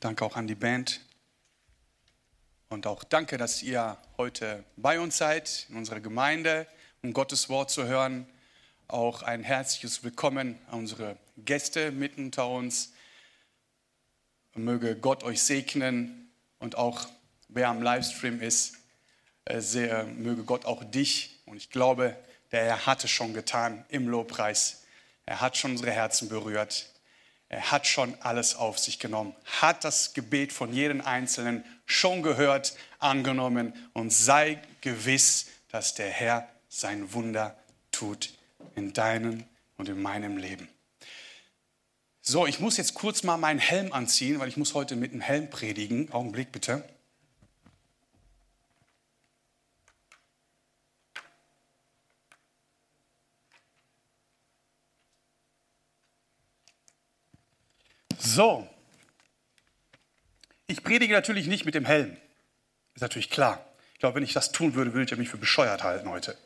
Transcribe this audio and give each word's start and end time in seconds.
Danke 0.00 0.24
auch 0.24 0.36
an 0.36 0.46
die 0.46 0.54
Band. 0.54 1.00
Und 2.68 2.86
auch 2.86 3.02
danke, 3.02 3.36
dass 3.36 3.64
ihr 3.64 3.98
heute 4.16 4.62
bei 4.76 5.00
uns 5.00 5.16
seid, 5.16 5.66
in 5.70 5.76
unserer 5.76 5.98
Gemeinde, 5.98 6.68
um 7.02 7.12
Gottes 7.12 7.48
Wort 7.48 7.72
zu 7.72 7.84
hören. 7.84 8.24
Auch 8.86 9.22
ein 9.22 9.42
herzliches 9.42 10.04
Willkommen 10.04 10.56
an 10.70 10.80
unsere 10.80 11.16
Gäste 11.38 11.90
mitten 11.90 12.26
unter 12.26 12.48
uns. 12.48 12.92
Möge 14.54 14.94
Gott 14.94 15.24
euch 15.24 15.42
segnen 15.42 16.30
und 16.60 16.76
auch 16.76 17.08
wer 17.48 17.68
am 17.68 17.82
Livestream 17.82 18.40
ist, 18.40 18.76
äh, 19.46 19.60
sehr, 19.60 20.04
möge 20.04 20.44
Gott 20.44 20.64
auch 20.64 20.84
dich. 20.84 21.40
Und 21.44 21.56
ich 21.56 21.70
glaube, 21.70 22.16
der 22.52 22.64
Herr 22.64 22.86
hatte 22.86 23.08
schon 23.08 23.34
getan 23.34 23.84
im 23.88 24.06
Lobpreis. 24.06 24.84
Er 25.26 25.40
hat 25.40 25.56
schon 25.56 25.72
unsere 25.72 25.90
Herzen 25.90 26.28
berührt. 26.28 26.88
Er 27.48 27.70
hat 27.70 27.86
schon 27.86 28.14
alles 28.20 28.54
auf 28.56 28.78
sich 28.78 28.98
genommen, 28.98 29.34
hat 29.60 29.84
das 29.84 30.12
Gebet 30.12 30.52
von 30.52 30.72
jedem 30.72 31.00
Einzelnen 31.00 31.64
schon 31.86 32.22
gehört, 32.22 32.74
angenommen 32.98 33.72
und 33.94 34.12
sei 34.12 34.60
gewiss, 34.82 35.46
dass 35.70 35.94
der 35.94 36.10
Herr 36.10 36.48
sein 36.68 37.12
Wunder 37.14 37.56
tut 37.90 38.34
in 38.74 38.92
deinem 38.92 39.44
und 39.78 39.88
in 39.88 40.00
meinem 40.00 40.36
Leben. 40.36 40.68
So, 42.20 42.46
ich 42.46 42.60
muss 42.60 42.76
jetzt 42.76 42.92
kurz 42.92 43.22
mal 43.22 43.38
meinen 43.38 43.58
Helm 43.58 43.92
anziehen, 43.94 44.38
weil 44.38 44.50
ich 44.50 44.58
muss 44.58 44.74
heute 44.74 44.96
mit 44.96 45.12
dem 45.12 45.22
Helm 45.22 45.48
predigen. 45.48 46.12
Augenblick 46.12 46.52
bitte. 46.52 46.84
So, 58.18 58.68
ich 60.66 60.84
predige 60.84 61.14
natürlich 61.14 61.46
nicht 61.46 61.64
mit 61.64 61.74
dem 61.74 61.86
Helm. 61.86 62.16
Ist 62.94 63.00
natürlich 63.00 63.30
klar. 63.30 63.64
Ich 63.94 64.00
glaube, 64.00 64.16
wenn 64.16 64.22
ich 64.22 64.34
das 64.34 64.52
tun 64.52 64.74
würde, 64.74 64.92
würde 64.92 65.10
ich 65.10 65.18
mich 65.18 65.30
für 65.30 65.38
bescheuert 65.38 65.82
halten 65.82 66.10
heute. 66.10 66.36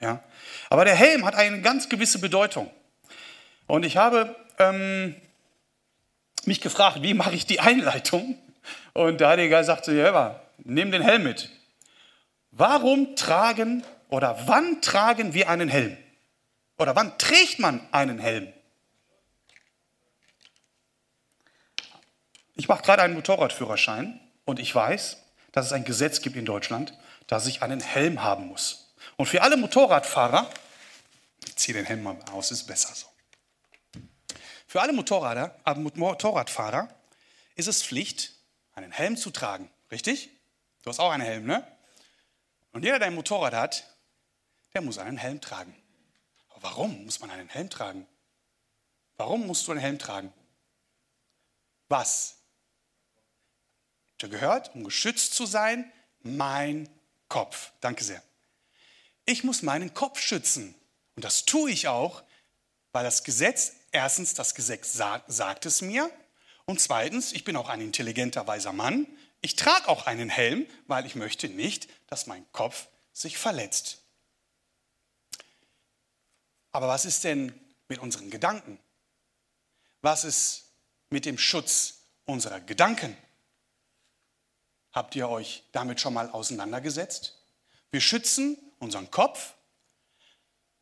Ja? 0.00 0.22
Aber 0.70 0.84
der 0.84 0.94
Helm 0.94 1.24
hat 1.24 1.34
eine 1.34 1.60
ganz 1.60 1.88
gewisse 1.88 2.20
Bedeutung. 2.20 2.70
Und 3.66 3.84
ich 3.84 3.96
habe 3.96 4.36
ähm, 4.58 5.16
mich 6.44 6.60
gefragt, 6.60 7.02
wie 7.02 7.12
mache 7.12 7.34
ich 7.34 7.44
die 7.44 7.60
Einleitung? 7.60 8.38
Und 8.92 9.20
der 9.20 9.28
Heilige 9.28 9.50
Geist 9.50 9.66
sagte, 9.66 9.92
ja, 9.92 10.40
nimm 10.58 10.92
den 10.92 11.02
Helm 11.02 11.24
mit. 11.24 11.50
Warum 12.52 13.16
tragen 13.16 13.82
oder 14.08 14.38
wann 14.46 14.80
tragen 14.80 15.34
wir 15.34 15.48
einen 15.48 15.68
Helm? 15.68 15.96
Oder 16.78 16.94
wann 16.94 17.18
trägt 17.18 17.58
man 17.58 17.80
einen 17.90 18.18
Helm? 18.18 18.52
Ich 22.54 22.68
mache 22.68 22.82
gerade 22.82 23.02
einen 23.02 23.14
Motorradführerschein 23.14 24.20
und 24.44 24.58
ich 24.58 24.74
weiß, 24.74 25.18
dass 25.52 25.66
es 25.66 25.72
ein 25.72 25.84
Gesetz 25.84 26.20
gibt 26.20 26.36
in 26.36 26.44
Deutschland, 26.44 26.96
dass 27.26 27.46
ich 27.46 27.62
einen 27.62 27.80
Helm 27.80 28.22
haben 28.22 28.46
muss. 28.46 28.94
Und 29.16 29.26
für 29.26 29.42
alle 29.42 29.56
Motorradfahrer, 29.56 30.50
ich 31.46 31.56
ziehe 31.56 31.76
den 31.76 31.86
Helm 31.86 32.02
mal 32.02 32.18
aus, 32.32 32.50
ist 32.50 32.64
besser 32.64 32.94
so. 32.94 33.06
Für 34.66 34.80
alle 34.80 34.92
Motorrader, 34.92 35.58
äh, 35.66 35.74
Motorradfahrer 35.74 36.88
ist 37.56 37.68
es 37.68 37.82
Pflicht, 37.82 38.32
einen 38.74 38.92
Helm 38.92 39.16
zu 39.16 39.30
tragen. 39.30 39.70
Richtig? 39.90 40.30
Du 40.82 40.90
hast 40.90 40.98
auch 40.98 41.10
einen 41.10 41.24
Helm, 41.24 41.44
ne? 41.44 41.66
Und 42.72 42.84
jeder, 42.84 42.98
der 42.98 43.08
ein 43.08 43.14
Motorrad 43.14 43.52
hat, 43.52 43.86
der 44.72 44.80
muss 44.80 44.98
einen 44.98 45.18
Helm 45.18 45.40
tragen. 45.40 45.76
Aber 46.48 46.62
warum 46.62 47.04
muss 47.04 47.20
man 47.20 47.30
einen 47.30 47.48
Helm 47.48 47.68
tragen? 47.68 48.06
Warum 49.16 49.46
musst 49.46 49.66
du 49.66 49.72
einen 49.72 49.80
Helm 49.80 49.98
tragen? 49.98 50.32
Was? 51.88 52.41
Habt 54.22 54.32
ihr 54.32 54.38
gehört? 54.38 54.72
Um 54.76 54.84
geschützt 54.84 55.34
zu 55.34 55.46
sein, 55.46 55.90
mein 56.20 56.88
Kopf. 57.28 57.72
Danke 57.80 58.04
sehr. 58.04 58.22
Ich 59.24 59.42
muss 59.42 59.62
meinen 59.62 59.94
Kopf 59.94 60.20
schützen. 60.20 60.76
Und 61.16 61.24
das 61.24 61.44
tue 61.44 61.72
ich 61.72 61.88
auch, 61.88 62.22
weil 62.92 63.02
das 63.02 63.24
Gesetz, 63.24 63.72
erstens, 63.90 64.34
das 64.34 64.54
Gesetz 64.54 64.92
sagt, 64.92 65.32
sagt 65.32 65.66
es 65.66 65.82
mir. 65.82 66.08
Und 66.66 66.80
zweitens, 66.80 67.32
ich 67.32 67.42
bin 67.42 67.56
auch 67.56 67.68
ein 67.68 67.80
intelligenter, 67.80 68.46
weiser 68.46 68.72
Mann. 68.72 69.08
Ich 69.40 69.56
trage 69.56 69.88
auch 69.88 70.06
einen 70.06 70.28
Helm, 70.28 70.68
weil 70.86 71.04
ich 71.04 71.16
möchte 71.16 71.48
nicht, 71.48 71.88
dass 72.06 72.28
mein 72.28 72.46
Kopf 72.52 72.86
sich 73.12 73.38
verletzt. 73.38 74.02
Aber 76.70 76.86
was 76.86 77.06
ist 77.06 77.24
denn 77.24 77.52
mit 77.88 77.98
unseren 77.98 78.30
Gedanken? 78.30 78.78
Was 80.00 80.22
ist 80.22 80.66
mit 81.10 81.24
dem 81.24 81.38
Schutz 81.38 82.04
unserer 82.24 82.60
Gedanken? 82.60 83.16
Habt 84.92 85.16
ihr 85.16 85.28
euch 85.28 85.64
damit 85.72 86.00
schon 86.00 86.14
mal 86.14 86.30
auseinandergesetzt? 86.30 87.38
Wir 87.90 88.00
schützen 88.00 88.58
unseren 88.78 89.10
Kopf, 89.10 89.54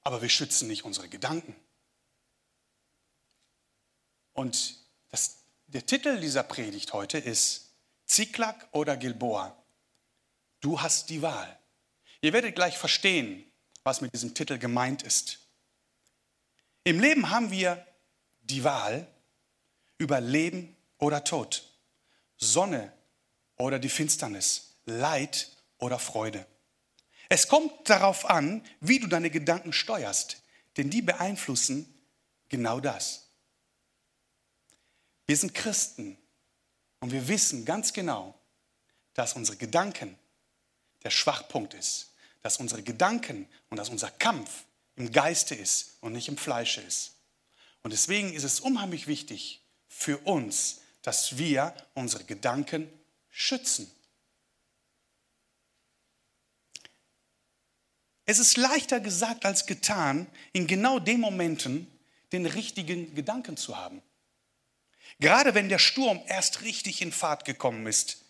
aber 0.03 0.21
wir 0.21 0.29
schützen 0.29 0.69
nicht 0.69 0.85
unsere 0.85 1.09
Gedanken. 1.09 1.55
Und 4.33 4.77
das, 5.11 5.45
der 5.67 5.87
Titel 5.87 6.19
dieser 6.19 6.43
Predigt 6.43 6.93
heute 6.93 7.19
ist 7.19 7.71
Ziklag 8.07 8.69
oder 8.73 8.97
Gilboa. 8.97 9.57
Du 10.61 10.81
hast 10.81 11.11
die 11.11 11.23
Wahl. 11.23 11.59
Ihr 12.21 12.33
werdet 12.33 12.55
gleich 12.55 12.77
verstehen, 12.77 13.45
was 13.85 14.01
mit 14.01 14.13
diesem 14.13 14.35
Titel 14.35 14.59
gemeint 14.59 15.03
ist. 15.03 15.39
Im 16.85 16.99
Leben 16.99 17.31
haben 17.31 17.51
wir 17.51 17.87
die 18.41 18.65
Wahl 18.65 19.07
über 19.99 20.21
Leben 20.21 20.77
oder 20.99 21.23
Tod, 21.23 21.63
Sonne 22.37 22.93
oder 23.61 23.79
die 23.79 23.89
Finsternis, 23.89 24.75
Leid 24.87 25.51
oder 25.79 25.99
Freude. 25.99 26.47
Es 27.29 27.47
kommt 27.47 27.89
darauf 27.89 28.29
an, 28.29 28.65
wie 28.81 28.99
du 28.99 29.07
deine 29.07 29.31
Gedanken 29.31 29.73
steuerst, 29.73 30.43
denn 30.77 30.91
die 30.91 31.03
beeinflussen 31.03 31.95
genau 32.49 32.81
das. 32.81 33.29
Wir 35.27 35.37
sind 35.37 35.55
Christen 35.55 36.19
und 37.01 37.13
wir 37.13 37.29
wissen 37.29 37.65
ganz 37.65 37.93
genau, 37.93 38.35
dass 39.15 39.35
unsere 39.35 39.57
Gedanken 39.57 40.19
der 41.05 41.11
Schwachpunkt 41.11 41.75
ist, 41.75 42.15
dass 42.43 42.57
unsere 42.57 42.83
Gedanken 42.83 43.49
und 43.69 43.77
dass 43.77 43.91
unser 43.91 44.11
Kampf 44.11 44.65
im 44.97 45.13
Geiste 45.13 45.55
ist 45.55 45.99
und 46.01 46.13
nicht 46.13 46.29
im 46.29 46.37
Fleische 46.37 46.81
ist. 46.81 47.13
Und 47.83 47.93
deswegen 47.93 48.33
ist 48.33 48.45
es 48.45 48.61
unheimlich 48.61 49.07
wichtig 49.07 49.63
für 49.89 50.19
uns, 50.19 50.81
dass 51.03 51.39
wir 51.39 51.75
unsere 51.95 52.25
Gedanken 52.25 52.91
schützen. 53.31 53.91
Es 58.27 58.39
ist 58.39 58.57
leichter 58.57 59.01
gesagt 59.01 59.45
als 59.45 59.67
getan, 59.67 60.27
in 60.53 60.67
genau 60.67 60.99
den 61.01 61.21
Momenten 61.21 61.91
den 62.33 62.47
richtigen 62.47 63.15
Gedanken 63.15 63.57
zu 63.57 63.77
haben. 63.77 64.03
Gerade 65.19 65.55
wenn 65.55 65.69
der 65.69 65.79
Sturm 65.79 66.21
erst 66.27 66.63
richtig 66.63 67.03
in 67.03 67.13
Fahrt 67.13 67.45
gekommen 67.45 67.87
ist. 67.87 68.25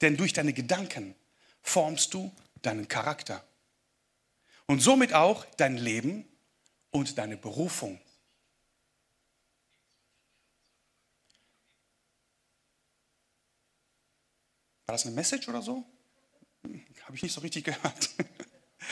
Denn 0.00 0.16
durch 0.16 0.32
deine 0.32 0.52
Gedanken 0.52 1.14
formst 1.62 2.12
du 2.12 2.30
deinen 2.62 2.86
Charakter. 2.86 3.44
Und 4.66 4.80
somit 4.80 5.12
auch 5.12 5.44
dein 5.56 5.78
Leben 5.78 6.28
und 6.90 7.18
deine 7.18 7.36
Berufung. 7.36 8.00
War 14.86 14.94
das 14.94 15.04
eine 15.04 15.14
Message 15.14 15.48
oder 15.48 15.62
so? 15.62 15.84
Habe 17.04 17.16
ich 17.16 17.22
nicht 17.22 17.32
so 17.32 17.40
richtig 17.40 17.64
gehört. 17.64 18.10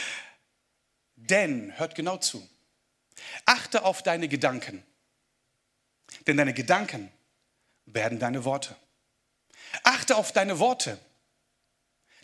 Denn, 1.16 1.77
hört 1.78 1.94
genau 1.94 2.16
zu, 2.16 2.47
achte 3.47 3.84
auf 3.84 4.03
deine 4.03 4.28
Gedanken. 4.28 4.84
Denn 6.27 6.37
deine 6.37 6.53
Gedanken 6.53 7.10
werden 7.87 8.19
deine 8.19 8.44
Worte. 8.44 8.77
Achte 9.84 10.16
auf 10.16 10.33
deine 10.33 10.59
Worte. 10.59 10.98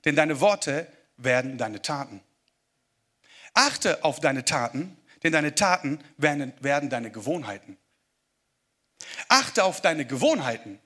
Denn 0.04 0.16
deine 0.16 0.40
Worte 0.40 0.86
werden 1.16 1.56
deine 1.56 1.80
Taten. 1.80 2.20
Achte 3.54 4.04
auf 4.04 4.20
deine 4.20 4.44
Taten, 4.44 4.96
denn 5.22 5.32
deine 5.32 5.54
Taten 5.54 6.02
werden, 6.16 6.52
werden 6.60 6.90
deine 6.90 7.10
Gewohnheiten. 7.10 7.76
Achte 9.28 9.64
auf 9.64 9.80
deine 9.80 10.06
Gewohnheiten, 10.06 10.80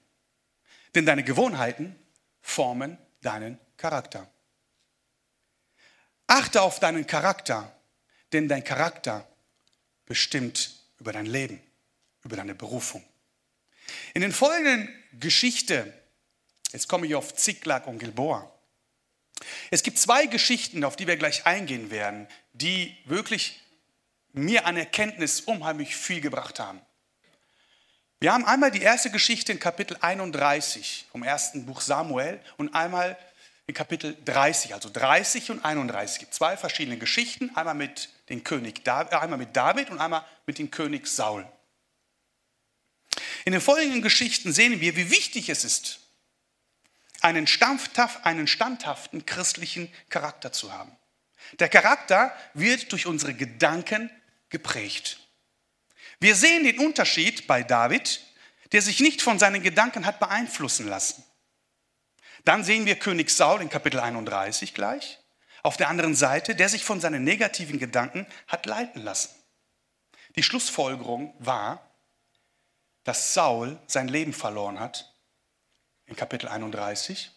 denn 0.95 1.07
deine 1.07 1.25
Gewohnheiten 1.25 1.97
formen 2.45 2.99
deinen 3.23 3.59
Charakter. 3.79 4.31
Achte 6.27 6.61
auf 6.63 6.79
deinen 6.79 7.07
Charakter, 7.07 7.75
denn 8.33 8.49
dein 8.49 8.63
Charakter 8.63 9.27
bestimmt 10.05 10.75
über 10.99 11.13
dein 11.13 11.27
Leben, 11.27 11.61
über 12.23 12.37
deine 12.37 12.55
Berufung. 12.55 13.03
In 14.13 14.21
den 14.21 14.33
folgenden 14.33 14.89
Geschichten, 15.19 15.93
jetzt 16.71 16.87
komme 16.87 17.07
ich 17.07 17.15
auf 17.15 17.35
Ziklag 17.35 17.87
und 17.87 17.99
Gilboa. 17.99 18.51
Es 19.71 19.83
gibt 19.83 19.99
zwei 19.99 20.27
Geschichten, 20.27 20.85
auf 20.85 20.97
die 20.97 21.07
wir 21.07 21.17
gleich 21.17 21.47
eingehen 21.47 21.91
werden, 21.91 22.29
die 22.53 22.97
wirklich 23.07 23.61
mir 24.33 24.67
an 24.67 24.77
Erkenntnis 24.77 25.41
unheimlich 25.41 25.97
viel 25.97 26.21
gebracht 26.21 26.61
haben. 26.61 26.81
Wir 28.21 28.33
haben 28.33 28.45
einmal 28.45 28.71
die 28.71 28.83
erste 28.83 29.11
Geschichte 29.11 29.53
in 29.53 29.59
Kapitel 29.59 29.97
31 30.01 31.07
vom 31.11 31.23
ersten 31.23 31.67
Buch 31.67 31.81
Samuel 31.81 32.41
und 32.57 32.75
einmal 32.75 33.19
in 33.67 33.75
Kapitel 33.75 34.17
30, 34.25 34.75
also 34.75 34.89
30 34.91 35.51
und 35.51 35.65
31. 35.65 36.15
Es 36.15 36.19
gibt 36.19 36.35
zwei 36.35 36.57
verschiedene 36.57 36.99
Geschichten, 36.99 37.51
einmal 37.55 37.75
mit, 37.75 38.11
den 38.29 38.45
König 38.45 38.85
David, 38.85 39.13
äh, 39.13 39.17
einmal 39.17 39.39
mit 39.39 39.57
David 39.57 39.91
und 39.91 39.99
einmal 39.99 40.25
mit 40.47 40.59
dem 40.59 40.71
König 40.71 41.07
Saul. 41.07 41.47
In 43.45 43.53
den 43.53 43.61
folgenden 43.61 44.03
Geschichten 44.03 44.53
sehen 44.53 44.81
wir, 44.81 44.97
wie 44.97 45.11
wichtig 45.11 45.49
es 45.49 45.65
ist, 45.65 46.01
einen, 47.21 47.47
einen 48.23 48.47
standhaften 48.47 49.27
christlichen 49.27 49.93
Charakter 50.09 50.53
zu 50.53 50.73
haben. 50.73 50.95
Der 51.59 51.69
Charakter 51.69 52.35
wird 52.55 52.93
durch 52.93 53.07
unsere 53.07 53.35
Gedanken 53.35 54.11
geprägt. 54.49 55.21
Wir 56.21 56.35
sehen 56.35 56.65
den 56.65 56.79
Unterschied 56.79 57.47
bei 57.47 57.63
David, 57.63 58.21
der 58.73 58.83
sich 58.83 59.01
nicht 59.01 59.23
von 59.23 59.39
seinen 59.39 59.63
Gedanken 59.63 60.07
hat 60.07 60.21
beeinflussen 60.21 60.89
lassen. 60.89 61.25
Dann 62.45 62.65
sehen 62.65 62.87
wir 62.87 62.97
König 62.97 63.31
Saul 63.31 63.63
in 63.63 63.71
Kapitel 63.71 64.01
31 64.01 64.75
gleich. 64.75 65.19
Auf 65.63 65.77
der 65.77 65.89
anderen 65.89 66.15
Seite, 66.15 66.55
der 66.55 66.69
sich 66.69 66.85
von 66.85 67.01
seinen 67.01 67.25
negativen 67.25 67.79
Gedanken 67.79 68.27
hat 68.49 68.67
leiten 68.67 69.03
lassen. 69.03 69.31
Die 70.37 70.43
Schlussfolgerung 70.43 71.35
war, 71.39 71.91
dass 73.05 73.35
Saul 73.35 73.79
sein 73.87 74.09
Leben 74.09 74.33
verloren 74.33 74.81
hat 74.81 75.15
in 76.07 76.17
Kapitel 76.17 76.49
31 76.49 77.31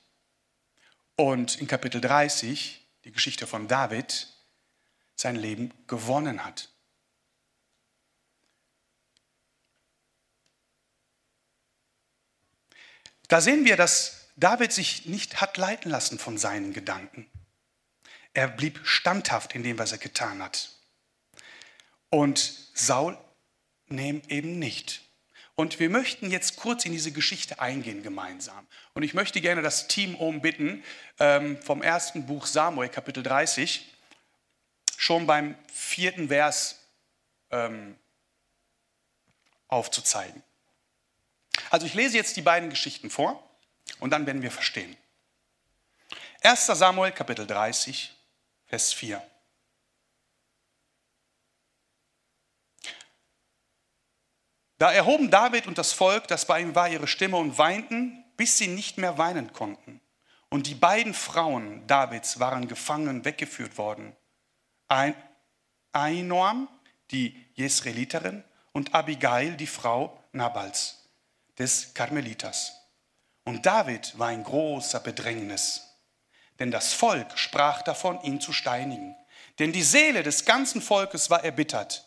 und 1.15 1.59
in 1.61 1.67
Kapitel 1.67 2.01
30 2.01 2.85
die 3.05 3.11
Geschichte 3.11 3.47
von 3.47 3.67
David 3.67 4.27
sein 5.15 5.35
Leben 5.35 5.73
gewonnen 5.87 6.43
hat. 6.43 6.69
Da 13.27 13.41
sehen 13.41 13.65
wir, 13.65 13.75
dass 13.75 14.29
David 14.35 14.71
sich 14.71 15.05
nicht 15.05 15.41
hat 15.41 15.57
leiten 15.57 15.91
lassen 15.91 16.19
von 16.19 16.37
seinen 16.37 16.73
Gedanken. 16.73 17.29
Er 18.33 18.47
blieb 18.47 18.79
standhaft 18.83 19.55
in 19.55 19.63
dem, 19.63 19.79
was 19.79 19.91
er 19.91 19.97
getan 19.97 20.43
hat. 20.43 20.69
Und 22.09 22.53
Saul 22.73 23.17
nahm 23.87 24.21
eben 24.29 24.59
nicht. 24.59 25.01
Und 25.55 25.79
wir 25.79 25.89
möchten 25.89 26.29
jetzt 26.29 26.57
kurz 26.57 26.85
in 26.85 26.91
diese 26.91 27.11
Geschichte 27.11 27.59
eingehen 27.59 28.03
gemeinsam. 28.03 28.67
Und 28.93 29.01
ich 29.01 29.15
möchte 29.15 29.41
gerne 29.41 29.63
das 29.63 29.87
Team 29.87 30.15
um 30.15 30.39
bitten, 30.39 30.83
ähm, 31.19 31.59
vom 31.63 31.81
ersten 31.81 32.27
Buch 32.27 32.45
Samuel, 32.45 32.89
Kapitel 32.89 33.23
30, 33.23 33.91
schon 34.97 35.25
beim 35.25 35.55
vierten 35.73 36.27
Vers 36.27 36.79
ähm, 37.49 37.97
aufzuzeigen. 39.67 40.43
Also 41.69 41.85
ich 41.85 41.93
lese 41.93 42.17
jetzt 42.17 42.37
die 42.37 42.41
beiden 42.41 42.69
Geschichten 42.69 43.09
vor 43.09 43.43
und 43.99 44.11
dann 44.11 44.25
werden 44.25 44.41
wir 44.41 44.51
verstehen. 44.51 44.95
1. 46.41 46.67
Samuel, 46.67 47.11
Kapitel 47.11 47.45
30, 47.47 48.15
Vers 48.65 48.93
4. 48.93 49.21
Da 54.77 54.91
erhoben 54.91 55.31
David 55.31 55.65
und 55.65 55.77
das 55.77 55.93
Volk, 55.93 56.27
das 56.27 56.45
bei 56.45 56.61
ihm 56.61 56.75
war, 56.75 56.87
ihre 56.87 57.07
Stimme 57.07 57.37
und 57.37 57.57
weinten, 57.57 58.23
bis 58.37 58.57
sie 58.57 58.67
nicht 58.67 58.97
mehr 58.97 59.17
weinen 59.17 59.51
konnten. 59.51 59.99
Und 60.49 60.67
die 60.67 60.75
beiden 60.75 61.13
Frauen 61.13 61.85
Davids 61.87 62.39
waren 62.39 62.67
gefangen 62.67 63.25
weggeführt 63.25 63.77
worden. 63.77 64.15
Ein 64.87 65.15
Ainoam, 65.91 66.69
die 67.11 67.43
Jesraeliterin, 67.55 68.43
und 68.71 68.93
Abigail, 68.93 69.57
die 69.57 69.67
Frau 69.67 70.23
Nabals, 70.33 70.96
des 71.57 71.93
Karmeliters. 71.93 72.73
Und 73.43 73.65
David 73.65 74.17
war 74.19 74.31
in 74.31 74.43
großer 74.43 74.99
Bedrängnis, 74.99 75.83
denn 76.59 76.71
das 76.71 76.93
Volk 76.93 77.37
sprach 77.37 77.81
davon, 77.81 78.21
ihn 78.21 78.41
zu 78.41 78.51
steinigen. 78.51 79.15
Denn 79.59 79.71
die 79.71 79.83
Seele 79.83 80.23
des 80.23 80.45
ganzen 80.45 80.81
Volkes 80.81 81.29
war 81.29 81.43
erbittert. 81.43 82.05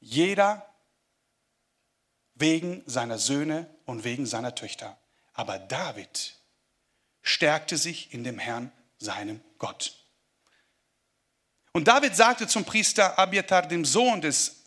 Jeder 0.00 0.66
wegen 2.34 2.82
seiner 2.86 3.18
Söhne 3.18 3.68
und 3.84 4.04
wegen 4.04 4.26
seiner 4.26 4.54
Töchter. 4.54 4.98
Aber 5.34 5.58
David 5.58 6.36
stärkte 7.22 7.76
sich 7.76 8.12
in 8.12 8.24
dem 8.24 8.38
Herrn, 8.38 8.72
seinem 8.98 9.40
Gott. 9.58 10.02
Und 11.72 11.88
David 11.88 12.14
sagte 12.14 12.46
zum 12.46 12.64
Priester 12.64 13.18
Abiatar, 13.18 13.66
dem 13.66 13.84
Sohn 13.84 14.20
des 14.20 14.61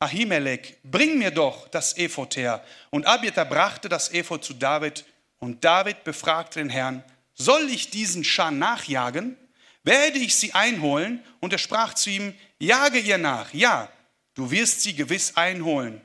Ahimelech, 0.00 0.78
bring 0.82 1.18
mir 1.18 1.30
doch 1.30 1.68
das 1.68 1.96
Ephod 1.96 2.36
her. 2.36 2.64
Und 2.88 3.06
Abiatar 3.06 3.44
brachte 3.44 3.88
das 3.88 4.10
Ephod 4.12 4.42
zu 4.42 4.54
David 4.54 5.04
und 5.38 5.62
David 5.62 6.04
befragte 6.04 6.58
den 6.58 6.70
Herrn, 6.70 7.04
soll 7.34 7.68
ich 7.70 7.90
diesen 7.90 8.24
Schar 8.24 8.50
nachjagen? 8.50 9.36
Werde 9.82 10.18
ich 10.18 10.34
sie 10.36 10.52
einholen? 10.52 11.22
Und 11.40 11.52
er 11.52 11.58
sprach 11.58 11.94
zu 11.94 12.10
ihm, 12.10 12.34
jage 12.58 12.98
ihr 12.98 13.18
nach, 13.18 13.54
ja, 13.54 13.90
du 14.34 14.50
wirst 14.50 14.82
sie 14.82 14.94
gewiss 14.94 15.36
einholen 15.36 16.00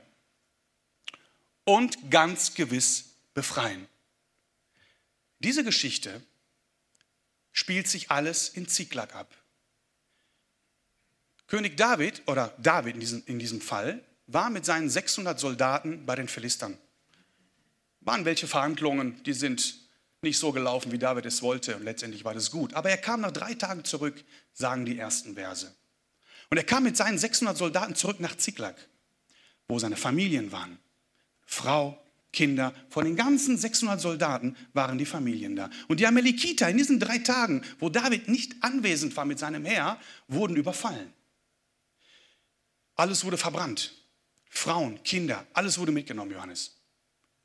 und 1.64 2.10
ganz 2.10 2.54
gewiss 2.54 3.16
befreien. 3.34 3.86
Diese 5.40 5.64
Geschichte 5.64 6.22
spielt 7.52 7.88
sich 7.88 8.10
alles 8.10 8.48
in 8.48 8.68
Ziklag 8.68 9.14
ab. 9.14 9.34
König 11.46 11.76
David, 11.76 12.22
oder 12.26 12.54
David 12.58 12.94
in 12.94 13.00
diesem, 13.00 13.22
in 13.26 13.38
diesem 13.38 13.60
Fall, 13.60 14.02
war 14.26 14.50
mit 14.50 14.64
seinen 14.64 14.88
600 14.88 15.38
Soldaten 15.38 16.04
bei 16.04 16.16
den 16.16 16.28
Philistern. 16.28 16.76
Waren 18.00 18.24
welche 18.24 18.46
Verhandlungen, 18.46 19.22
die 19.24 19.32
sind 19.32 19.86
nicht 20.22 20.38
so 20.38 20.52
gelaufen, 20.52 20.92
wie 20.92 20.98
David 20.98 21.26
es 21.26 21.42
wollte. 21.42 21.76
Und 21.76 21.84
letztendlich 21.84 22.24
war 22.24 22.34
das 22.34 22.50
gut. 22.50 22.74
Aber 22.74 22.90
er 22.90 22.98
kam 22.98 23.20
nach 23.20 23.32
drei 23.32 23.54
Tagen 23.54 23.84
zurück, 23.84 24.22
sagen 24.52 24.84
die 24.84 24.98
ersten 24.98 25.34
Verse. 25.34 25.72
Und 26.50 26.56
er 26.56 26.64
kam 26.64 26.84
mit 26.84 26.96
seinen 26.96 27.18
600 27.18 27.56
Soldaten 27.56 27.94
zurück 27.94 28.20
nach 28.20 28.36
Ziklag, 28.36 28.74
wo 29.68 29.78
seine 29.78 29.96
Familien 29.96 30.52
waren. 30.52 30.78
Frau, 31.44 32.00
Kinder, 32.32 32.74
von 32.90 33.04
den 33.04 33.16
ganzen 33.16 33.56
600 33.56 34.00
Soldaten 34.00 34.56
waren 34.72 34.98
die 34.98 35.06
Familien 35.06 35.56
da. 35.56 35.70
Und 35.88 36.00
die 36.00 36.06
Amalekiter 36.06 36.68
in 36.68 36.76
diesen 36.76 37.00
drei 37.00 37.18
Tagen, 37.18 37.62
wo 37.78 37.88
David 37.88 38.28
nicht 38.28 38.54
anwesend 38.62 39.16
war 39.16 39.24
mit 39.24 39.38
seinem 39.38 39.64
Heer, 39.64 39.98
wurden 40.28 40.56
überfallen. 40.56 41.12
Alles 42.96 43.24
wurde 43.24 43.38
verbrannt. 43.38 43.92
Frauen, 44.48 45.02
Kinder, 45.04 45.46
alles 45.52 45.78
wurde 45.78 45.92
mitgenommen, 45.92 46.32
Johannes. 46.32 46.76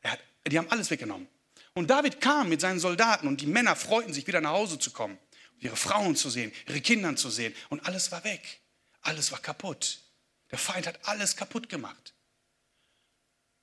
Hat, 0.03 0.19
die 0.47 0.57
haben 0.57 0.69
alles 0.69 0.89
weggenommen. 0.89 1.27
Und 1.73 1.89
David 1.89 2.19
kam 2.19 2.49
mit 2.49 2.61
seinen 2.61 2.79
Soldaten 2.79 3.27
und 3.27 3.41
die 3.41 3.47
Männer 3.47 3.75
freuten 3.75 4.13
sich, 4.13 4.27
wieder 4.27 4.41
nach 4.41 4.51
Hause 4.51 4.79
zu 4.79 4.91
kommen, 4.91 5.17
ihre 5.59 5.75
Frauen 5.75 6.15
zu 6.15 6.29
sehen, 6.29 6.51
ihre 6.67 6.81
Kinder 6.81 7.15
zu 7.15 7.29
sehen. 7.29 7.53
Und 7.69 7.85
alles 7.85 8.11
war 8.11 8.23
weg. 8.23 8.61
Alles 9.01 9.31
war 9.31 9.39
kaputt. 9.39 10.01
Der 10.51 10.57
Feind 10.57 10.87
hat 10.87 10.99
alles 11.07 11.35
kaputt 11.35 11.69
gemacht. 11.69 12.13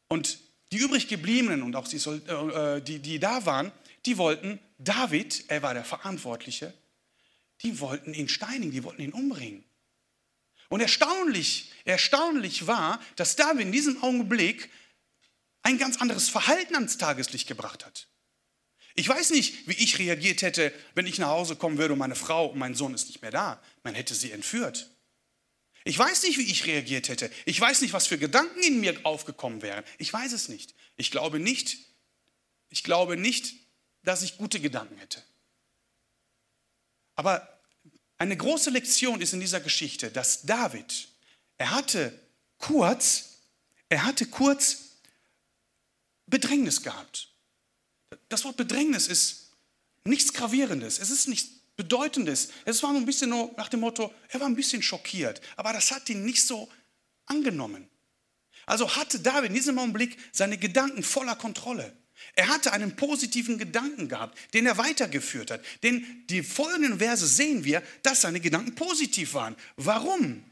Und 0.08 0.38
die 0.72 0.78
übrig 0.78 1.08
gebliebenen 1.08 1.62
und 1.62 1.76
auch 1.76 1.88
die, 1.88 1.96
äh, 1.96 2.76
äh, 2.76 2.80
die, 2.80 2.98
die 2.98 3.18
da 3.18 3.44
waren, 3.46 3.72
die 4.06 4.18
wollten 4.18 4.58
David, 4.78 5.44
er 5.48 5.62
war 5.62 5.74
der 5.74 5.84
Verantwortliche, 5.84 6.72
die 7.62 7.80
wollten 7.80 8.14
ihn 8.14 8.28
steinigen, 8.28 8.72
die 8.72 8.84
wollten 8.84 9.02
ihn 9.02 9.12
umbringen. 9.12 9.64
Und 10.68 10.80
erstaunlich, 10.80 11.72
erstaunlich 11.84 12.66
war, 12.66 13.00
dass 13.16 13.36
David 13.36 13.62
in 13.62 13.72
diesem 13.72 14.02
Augenblick 14.02 14.70
ein 15.62 15.78
ganz 15.78 16.00
anderes 16.00 16.28
Verhalten 16.28 16.74
ans 16.74 16.98
Tageslicht 16.98 17.48
gebracht 17.48 17.84
hat. 17.84 18.08
Ich 18.94 19.08
weiß 19.08 19.30
nicht, 19.30 19.68
wie 19.68 19.74
ich 19.74 19.98
reagiert 19.98 20.42
hätte, 20.42 20.72
wenn 20.94 21.06
ich 21.06 21.18
nach 21.18 21.28
Hause 21.28 21.56
kommen 21.56 21.78
würde 21.78 21.92
und 21.92 21.98
meine 21.98 22.16
Frau 22.16 22.46
und 22.46 22.58
mein 22.58 22.74
Sohn 22.74 22.94
ist 22.94 23.06
nicht 23.06 23.22
mehr 23.22 23.30
da. 23.30 23.62
Man 23.84 23.94
hätte 23.94 24.14
sie 24.14 24.32
entführt. 24.32 24.90
Ich 25.84 25.98
weiß 25.98 26.24
nicht, 26.24 26.36
wie 26.38 26.50
ich 26.50 26.66
reagiert 26.66 27.08
hätte. 27.08 27.30
Ich 27.44 27.60
weiß 27.60 27.80
nicht, 27.80 27.92
was 27.92 28.06
für 28.06 28.18
Gedanken 28.18 28.60
in 28.62 28.80
mir 28.80 28.98
aufgekommen 29.04 29.62
wären. 29.62 29.84
Ich 29.98 30.12
weiß 30.12 30.32
es 30.32 30.48
nicht. 30.48 30.74
Ich 30.96 31.10
glaube 31.10 31.38
nicht, 31.38 31.78
ich 32.68 32.82
glaube 32.82 33.16
nicht, 33.16 33.54
dass 34.02 34.22
ich 34.22 34.36
gute 34.36 34.60
Gedanken 34.60 34.98
hätte. 34.98 35.22
Aber 37.14 37.57
eine 38.18 38.36
große 38.36 38.70
Lektion 38.70 39.20
ist 39.20 39.32
in 39.32 39.40
dieser 39.40 39.60
Geschichte, 39.60 40.10
dass 40.10 40.42
David, 40.42 41.08
er 41.56 41.70
hatte 41.70 42.18
kurz, 42.58 43.36
er 43.88 44.04
hatte 44.04 44.26
kurz 44.26 44.96
Bedrängnis 46.26 46.82
gehabt. 46.82 47.28
Das 48.28 48.44
Wort 48.44 48.56
Bedrängnis 48.56 49.06
ist 49.06 49.52
nichts 50.04 50.32
Gravierendes. 50.32 50.98
Es 50.98 51.10
ist 51.10 51.28
nichts 51.28 51.48
Bedeutendes. 51.76 52.48
Es 52.64 52.82
war 52.82 52.90
ein 52.92 53.06
bisschen 53.06 53.30
nur 53.30 53.52
nach 53.56 53.68
dem 53.68 53.80
Motto, 53.80 54.12
er 54.28 54.40
war 54.40 54.48
ein 54.48 54.56
bisschen 54.56 54.82
schockiert, 54.82 55.40
aber 55.56 55.72
das 55.72 55.92
hat 55.92 56.08
ihn 56.08 56.24
nicht 56.24 56.44
so 56.44 56.68
angenommen. 57.26 57.88
Also 58.66 58.96
hatte 58.96 59.20
David 59.20 59.50
in 59.50 59.54
diesem 59.54 59.78
Augenblick 59.78 60.18
seine 60.32 60.58
Gedanken 60.58 61.02
voller 61.02 61.36
Kontrolle. 61.36 61.96
Er 62.34 62.48
hatte 62.48 62.72
einen 62.72 62.96
positiven 62.96 63.58
Gedanken 63.58 64.08
gehabt, 64.08 64.38
den 64.54 64.66
er 64.66 64.78
weitergeführt 64.78 65.50
hat. 65.50 65.64
Denn 65.82 66.24
die 66.30 66.42
folgenden 66.42 66.98
Verse 66.98 67.26
sehen 67.26 67.64
wir, 67.64 67.82
dass 68.02 68.22
seine 68.22 68.40
Gedanken 68.40 68.74
positiv 68.74 69.34
waren. 69.34 69.56
Warum? 69.76 70.44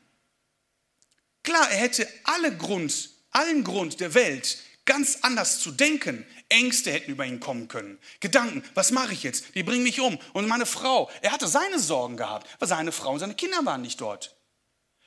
Klar, 1.42 1.70
er 1.70 1.78
hätte 1.78 2.08
alle 2.24 2.56
Grund, 2.56 3.10
allen 3.30 3.62
Grund 3.62 4.00
der 4.00 4.14
Welt, 4.14 4.58
ganz 4.84 5.18
anders 5.22 5.60
zu 5.60 5.70
denken. 5.70 6.26
Ängste 6.48 6.92
hätten 6.92 7.10
über 7.10 7.26
ihn 7.26 7.40
kommen 7.40 7.68
können. 7.68 7.98
Gedanken, 8.20 8.62
was 8.74 8.90
mache 8.90 9.12
ich 9.12 9.22
jetzt? 9.22 9.54
Die 9.54 9.62
bringen 9.62 9.82
mich 9.82 10.00
um. 10.00 10.18
Und 10.32 10.48
meine 10.48 10.66
Frau, 10.66 11.10
er 11.22 11.32
hatte 11.32 11.48
seine 11.48 11.78
Sorgen 11.78 12.16
gehabt, 12.16 12.48
weil 12.58 12.68
seine 12.68 12.92
Frau 12.92 13.12
und 13.12 13.18
seine 13.18 13.34
Kinder 13.34 13.64
waren 13.64 13.82
nicht 13.82 14.00
dort. 14.00 14.36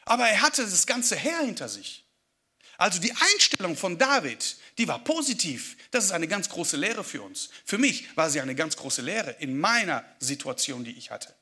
Aber 0.06 0.28
er 0.28 0.42
hatte 0.42 0.64
das 0.64 0.86
ganze 0.86 1.16
Heer 1.16 1.40
hinter 1.40 1.70
sich. 1.70 2.06
Also 2.80 3.00
die 3.02 3.12
Einstellung 3.12 3.76
von 3.76 3.98
David, 3.98 4.56
die 4.78 4.88
war 4.88 5.04
positiv. 5.04 5.76
Das 5.92 6.06
ist 6.06 6.12
eine 6.12 6.30
ganz 6.30 6.48
große 6.48 6.78
Lehre 6.78 7.04
für 7.04 7.22
uns. 7.22 7.50
Für 7.66 7.78
mich 7.78 8.16
war 8.16 8.30
sie 8.30 8.40
eine 8.40 8.56
ganz 8.56 8.78
große 8.78 9.02
Lehre 9.02 9.32
in 9.32 9.60
meiner 9.60 10.06
Situation, 10.20 10.86
die 10.86 10.98
ich 10.98 11.12
hatte. 11.12 11.36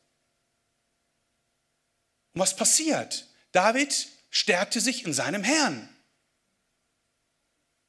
Und 2.34 2.42
was 2.42 2.56
passiert? 2.56 3.28
David 3.52 4.08
stärkte 4.32 4.82
sich 4.82 5.06
in 5.06 5.14
seinem 5.14 5.44
Herrn. 5.44 5.88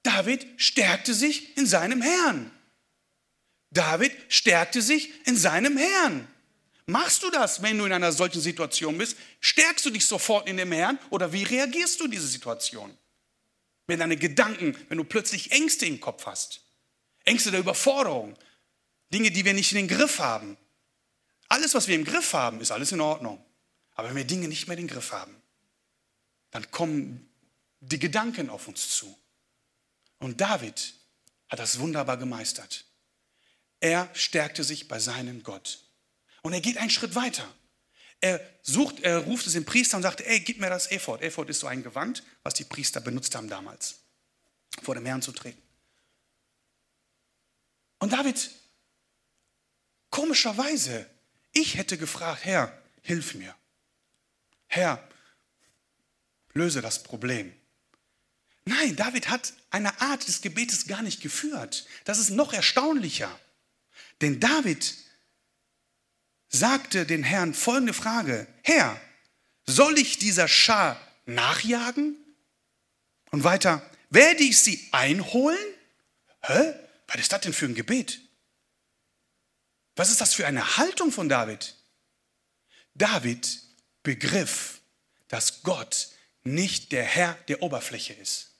David 0.02 0.46
stärkte 0.60 1.14
sich 1.14 1.56
in 1.56 1.66
seinem 1.66 2.02
Herrn. 2.02 2.50
David 3.70 4.12
stärkte 4.28 4.82
sich 4.82 5.26
in 5.26 5.38
seinem 5.38 5.78
Herrn. 5.78 6.28
Machst 6.84 7.22
du 7.22 7.30
das, 7.30 7.62
wenn 7.62 7.78
du 7.78 7.86
in 7.86 7.92
einer 7.92 8.12
solchen 8.12 8.42
Situation 8.42 8.98
bist? 8.98 9.16
Stärkst 9.40 9.86
du 9.86 9.90
dich 9.90 10.04
sofort 10.04 10.46
in 10.46 10.58
dem 10.58 10.72
Herrn 10.72 10.98
oder 11.08 11.32
wie 11.32 11.44
reagierst 11.44 11.98
du 12.00 12.04
in 12.04 12.10
diese 12.10 12.28
Situation? 12.28 12.94
Wenn 13.88 13.98
deine 13.98 14.16
Gedanken, 14.16 14.76
wenn 14.88 14.98
du 14.98 15.04
plötzlich 15.04 15.50
Ängste 15.50 15.86
im 15.86 15.98
Kopf 15.98 16.26
hast, 16.26 16.60
Ängste 17.24 17.50
der 17.50 17.60
Überforderung, 17.60 18.36
Dinge, 19.12 19.30
die 19.30 19.44
wir 19.44 19.54
nicht 19.54 19.72
in 19.72 19.78
den 19.78 19.88
Griff 19.88 20.18
haben. 20.18 20.56
Alles, 21.48 21.74
was 21.74 21.88
wir 21.88 21.94
im 21.94 22.04
Griff 22.04 22.32
haben, 22.32 22.60
ist 22.60 22.70
alles 22.70 22.92
in 22.92 23.00
Ordnung. 23.00 23.44
Aber 23.92 24.08
wenn 24.08 24.16
wir 24.16 24.24
Dinge 24.24 24.48
nicht 24.48 24.68
mehr 24.68 24.76
in 24.76 24.86
den 24.86 24.94
Griff 24.94 25.12
haben, 25.12 25.34
dann 26.50 26.70
kommen 26.70 27.28
die 27.80 27.98
Gedanken 27.98 28.50
auf 28.50 28.68
uns 28.68 28.90
zu. 28.90 29.18
Und 30.18 30.40
David 30.40 30.94
hat 31.48 31.58
das 31.58 31.78
wunderbar 31.78 32.16
gemeistert. 32.16 32.84
Er 33.80 34.10
stärkte 34.14 34.64
sich 34.64 34.88
bei 34.88 34.98
seinem 34.98 35.42
Gott. 35.42 35.80
Und 36.42 36.52
er 36.52 36.60
geht 36.60 36.76
einen 36.76 36.90
Schritt 36.90 37.14
weiter. 37.14 37.48
Er 38.20 38.40
sucht, 38.62 39.00
er 39.00 39.18
ruft 39.18 39.46
es 39.46 39.52
den 39.52 39.64
Priester 39.64 39.96
und 39.96 40.02
sagt, 40.02 40.20
ey, 40.22 40.40
gib 40.40 40.58
mir 40.58 40.70
das 40.70 40.90
Ephod. 40.90 41.22
Ephod 41.22 41.48
ist 41.50 41.60
so 41.60 41.66
ein 41.66 41.82
Gewand, 41.82 42.24
was 42.42 42.54
die 42.54 42.64
Priester 42.64 43.00
benutzt 43.00 43.34
haben 43.34 43.48
damals, 43.48 44.00
vor 44.82 44.94
dem 44.94 45.06
Herrn 45.06 45.22
zu 45.22 45.32
treten. 45.32 45.62
Und 48.00 48.12
David, 48.12 48.50
komischerweise, 50.10 51.08
ich 51.52 51.76
hätte 51.76 51.96
gefragt, 51.96 52.44
Herr, 52.44 52.76
hilf 53.02 53.34
mir. 53.34 53.54
Herr, 54.66 55.02
löse 56.52 56.82
das 56.82 57.02
Problem. 57.02 57.52
Nein, 58.64 58.96
David 58.96 59.30
hat 59.30 59.54
eine 59.70 60.00
Art 60.00 60.28
des 60.28 60.42
Gebetes 60.42 60.86
gar 60.86 61.02
nicht 61.02 61.22
geführt. 61.22 61.86
Das 62.04 62.18
ist 62.18 62.30
noch 62.30 62.52
erstaunlicher. 62.52 63.38
Denn 64.20 64.40
David 64.40 64.94
sagte 66.48 67.06
den 67.06 67.22
Herrn 67.22 67.54
folgende 67.54 67.92
Frage, 67.92 68.46
Herr, 68.62 69.00
soll 69.66 69.98
ich 69.98 70.18
dieser 70.18 70.48
Schar 70.48 71.00
nachjagen? 71.26 72.16
Und 73.30 73.44
weiter, 73.44 73.82
werde 74.10 74.42
ich 74.42 74.58
sie 74.58 74.88
einholen? 74.92 75.58
Hä? 76.42 76.74
Was 77.08 77.20
ist 77.20 77.32
das 77.32 77.40
denn 77.42 77.52
für 77.52 77.66
ein 77.66 77.74
Gebet? 77.74 78.20
Was 79.96 80.10
ist 80.10 80.20
das 80.20 80.34
für 80.34 80.46
eine 80.46 80.76
Haltung 80.76 81.12
von 81.12 81.28
David? 81.28 81.74
David 82.94 83.62
begriff, 84.02 84.80
dass 85.28 85.62
Gott 85.62 86.08
nicht 86.44 86.92
der 86.92 87.04
Herr 87.04 87.34
der 87.48 87.62
Oberfläche 87.62 88.14
ist. 88.14 88.57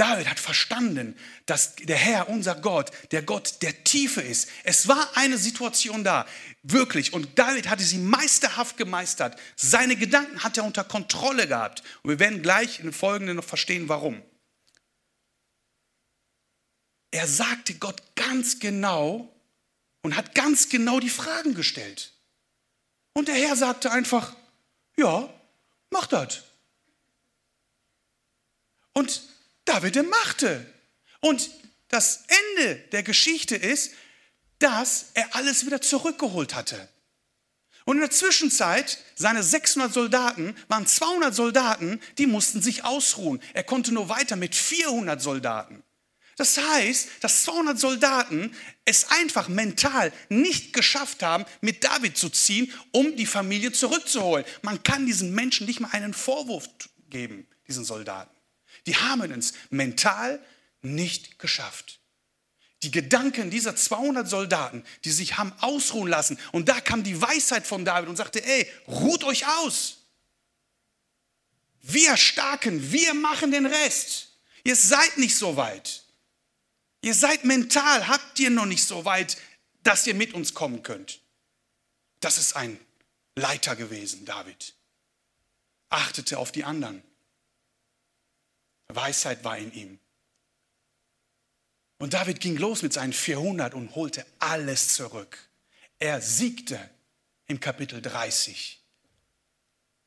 David 0.00 0.30
hat 0.30 0.40
verstanden, 0.40 1.14
dass 1.44 1.76
der 1.76 1.98
Herr, 1.98 2.30
unser 2.30 2.54
Gott, 2.54 2.90
der 3.12 3.20
Gott 3.20 3.60
der 3.60 3.84
Tiefe 3.84 4.22
ist. 4.22 4.48
Es 4.64 4.88
war 4.88 5.14
eine 5.14 5.36
Situation 5.36 6.04
da, 6.04 6.26
wirklich. 6.62 7.12
Und 7.12 7.38
David 7.38 7.68
hatte 7.68 7.82
sie 7.82 7.98
meisterhaft 7.98 8.78
gemeistert. 8.78 9.38
Seine 9.56 9.96
Gedanken 9.96 10.42
hat 10.42 10.56
er 10.56 10.64
unter 10.64 10.84
Kontrolle 10.84 11.46
gehabt. 11.46 11.82
Und 12.02 12.08
wir 12.08 12.18
werden 12.18 12.40
gleich 12.40 12.78
in 12.78 12.86
den 12.86 12.94
Folgenden 12.94 13.36
noch 13.36 13.44
verstehen, 13.44 13.90
warum. 13.90 14.22
Er 17.10 17.26
sagte 17.26 17.74
Gott 17.74 18.00
ganz 18.14 18.58
genau 18.58 19.30
und 20.00 20.16
hat 20.16 20.34
ganz 20.34 20.70
genau 20.70 20.98
die 20.98 21.10
Fragen 21.10 21.52
gestellt. 21.52 22.14
Und 23.12 23.28
der 23.28 23.34
Herr 23.34 23.54
sagte 23.54 23.92
einfach, 23.92 24.34
ja, 24.96 25.28
mach 25.90 26.06
das. 26.06 26.44
Und 28.94 29.28
David 29.70 30.08
machte. 30.10 30.66
Und 31.20 31.48
das 31.88 32.24
Ende 32.56 32.76
der 32.92 33.04
Geschichte 33.04 33.54
ist, 33.54 33.92
dass 34.58 35.10
er 35.14 35.36
alles 35.36 35.64
wieder 35.64 35.80
zurückgeholt 35.80 36.54
hatte. 36.56 36.88
Und 37.84 37.96
in 37.96 38.00
der 38.00 38.10
Zwischenzeit, 38.10 38.98
seine 39.14 39.42
600 39.42 39.92
Soldaten 39.92 40.56
waren 40.68 40.86
200 40.86 41.34
Soldaten, 41.34 42.00
die 42.18 42.26
mussten 42.26 42.60
sich 42.60 42.84
ausruhen. 42.84 43.40
Er 43.54 43.62
konnte 43.62 43.92
nur 43.92 44.08
weiter 44.08 44.36
mit 44.36 44.54
400 44.54 45.22
Soldaten. 45.22 45.82
Das 46.36 46.58
heißt, 46.58 47.08
dass 47.20 47.44
200 47.44 47.78
Soldaten 47.78 48.54
es 48.84 49.10
einfach 49.10 49.48
mental 49.48 50.12
nicht 50.28 50.72
geschafft 50.72 51.22
haben, 51.22 51.44
mit 51.60 51.84
David 51.84 52.16
zu 52.16 52.28
ziehen, 52.28 52.72
um 52.92 53.14
die 53.14 53.26
Familie 53.26 53.72
zurückzuholen. 53.72 54.44
Man 54.62 54.82
kann 54.82 55.06
diesen 55.06 55.34
Menschen 55.34 55.66
nicht 55.66 55.80
mal 55.80 55.90
einen 55.92 56.14
Vorwurf 56.14 56.68
geben, 57.08 57.46
diesen 57.68 57.84
Soldaten. 57.84 58.39
Die 58.86 58.96
haben 58.96 59.30
es 59.32 59.52
mental 59.70 60.44
nicht 60.82 61.38
geschafft. 61.38 62.00
Die 62.82 62.90
Gedanken 62.90 63.50
dieser 63.50 63.76
200 63.76 64.28
Soldaten, 64.28 64.84
die 65.04 65.10
sich 65.10 65.36
haben 65.36 65.52
ausruhen 65.60 66.08
lassen. 66.08 66.38
Und 66.52 66.68
da 66.68 66.80
kam 66.80 67.02
die 67.02 67.20
Weisheit 67.20 67.66
von 67.66 67.84
David 67.84 68.08
und 68.08 68.16
sagte, 68.16 68.42
ey, 68.44 68.66
ruht 68.88 69.22
euch 69.24 69.46
aus. 69.46 69.98
Wir 71.82 72.16
Starken, 72.16 72.90
wir 72.92 73.14
machen 73.14 73.50
den 73.50 73.66
Rest. 73.66 74.28
Ihr 74.64 74.76
seid 74.76 75.18
nicht 75.18 75.36
so 75.36 75.56
weit. 75.56 76.04
Ihr 77.02 77.14
seid 77.14 77.44
mental, 77.44 78.08
habt 78.08 78.38
ihr 78.38 78.50
noch 78.50 78.66
nicht 78.66 78.84
so 78.84 79.04
weit, 79.04 79.38
dass 79.82 80.06
ihr 80.06 80.14
mit 80.14 80.34
uns 80.34 80.52
kommen 80.54 80.82
könnt. 80.82 81.20
Das 82.20 82.36
ist 82.36 82.56
ein 82.56 82.78
Leiter 83.34 83.76
gewesen, 83.76 84.26
David. 84.26 84.74
Achtete 85.88 86.38
auf 86.38 86.52
die 86.52 86.64
anderen. 86.64 87.02
Weisheit 88.96 89.44
war 89.44 89.58
in 89.58 89.72
ihm. 89.72 89.98
Und 91.98 92.14
David 92.14 92.40
ging 92.40 92.56
los 92.56 92.82
mit 92.82 92.92
seinen 92.92 93.12
400 93.12 93.74
und 93.74 93.94
holte 93.94 94.24
alles 94.38 94.94
zurück. 94.94 95.36
Er 95.98 96.22
siegte 96.22 96.78
im 97.46 97.60
Kapitel 97.60 98.00
30. 98.00 98.80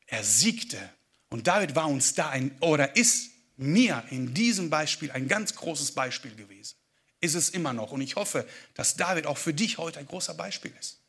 Er 0.08 0.24
siegte. 0.24 0.90
Und 1.30 1.48
David 1.48 1.76
war 1.76 1.88
uns 1.88 2.14
da 2.16 2.30
ein, 2.30 2.56
oder 2.62 2.96
ist 2.96 3.30
mir 3.58 4.04
in 4.10 4.34
diesem 4.34 4.70
Beispiel 4.70 5.12
ein 5.12 5.28
ganz 5.28 5.56
großes 5.56 5.92
Beispiel 5.92 6.36
gewesen. 6.36 6.76
Ist 7.22 7.36
es 7.36 7.50
immer 7.50 7.74
noch. 7.74 7.92
Und 7.92 8.02
ich 8.02 8.16
hoffe, 8.16 8.48
dass 8.74 8.96
David 8.96 9.28
auch 9.28 9.38
für 9.38 9.54
dich 9.54 9.78
heute 9.78 10.00
ein 10.00 10.08
großer 10.08 10.34
Beispiel 10.34 10.74
ist. 10.80 11.00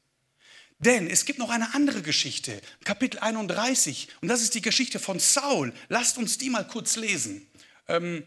Denn 0.79 1.09
es 1.09 1.25
gibt 1.25 1.39
noch 1.39 1.51
eine 1.51 1.75
andere 1.75 2.03
Geschichte, 2.03 2.61
Kapitel 2.85 3.21
31, 3.21 4.09
und 4.21 4.29
das 4.29 4.43
ist 4.43 4.55
die 4.55 4.61
Geschichte 4.61 4.99
von 4.99 5.19
Saul. 5.19 5.73
Lasst 5.89 6.19
uns 6.19 6.37
die 6.37 6.51
mal 6.51 6.67
kurz 6.67 6.97
lesen. 6.97 7.47
Ähm, 7.89 8.27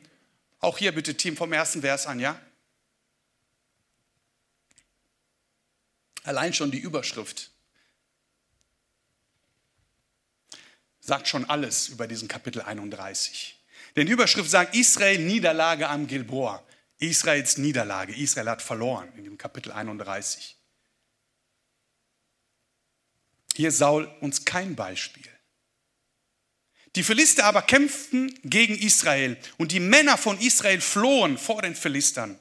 auch 0.60 0.78
hier 0.78 0.92
bitte 0.92 1.16
Team 1.16 1.38
vom 1.38 1.54
ersten 1.54 1.82
Vers 1.82 2.08
an, 2.08 2.20
ja? 2.20 2.40
Allein 6.24 6.54
schon 6.54 6.72
die 6.72 6.80
Überschrift 6.80 7.52
sagt 11.00 11.28
schon 11.30 11.50
alles 11.50 11.88
über 11.88 12.06
diesen 12.06 12.28
Kapitel 12.28 12.62
31. 12.62 13.58
Denn 13.96 14.08
die 14.08 14.14
Überschrift 14.14 14.50
sagt 14.50 14.76
Israel 14.76 15.20
Niederlage 15.20 15.88
am 15.88 16.06
Gilboa. 16.06 16.64
Israels 17.00 17.58
Niederlage. 17.58 18.14
Israel 18.14 18.50
hat 18.50 18.62
verloren 18.62 19.12
in 19.16 19.24
dem 19.24 19.38
Kapitel 19.38 19.72
31. 19.72 20.58
Hier 23.56 23.72
Saul 23.72 24.06
uns 24.20 24.44
kein 24.44 24.76
Beispiel. 24.76 25.32
Die 26.98 27.04
Philister 27.04 27.46
aber 27.46 27.62
kämpften 27.62 28.34
gegen 28.44 28.76
Israel 28.76 29.38
und 29.58 29.72
die 29.72 29.80
Männer 29.80 30.18
von 30.18 30.40
Israel 30.40 30.82
flohen 30.82 31.38
vor 31.38 31.62
den 31.62 31.76
Philistern 31.76 32.40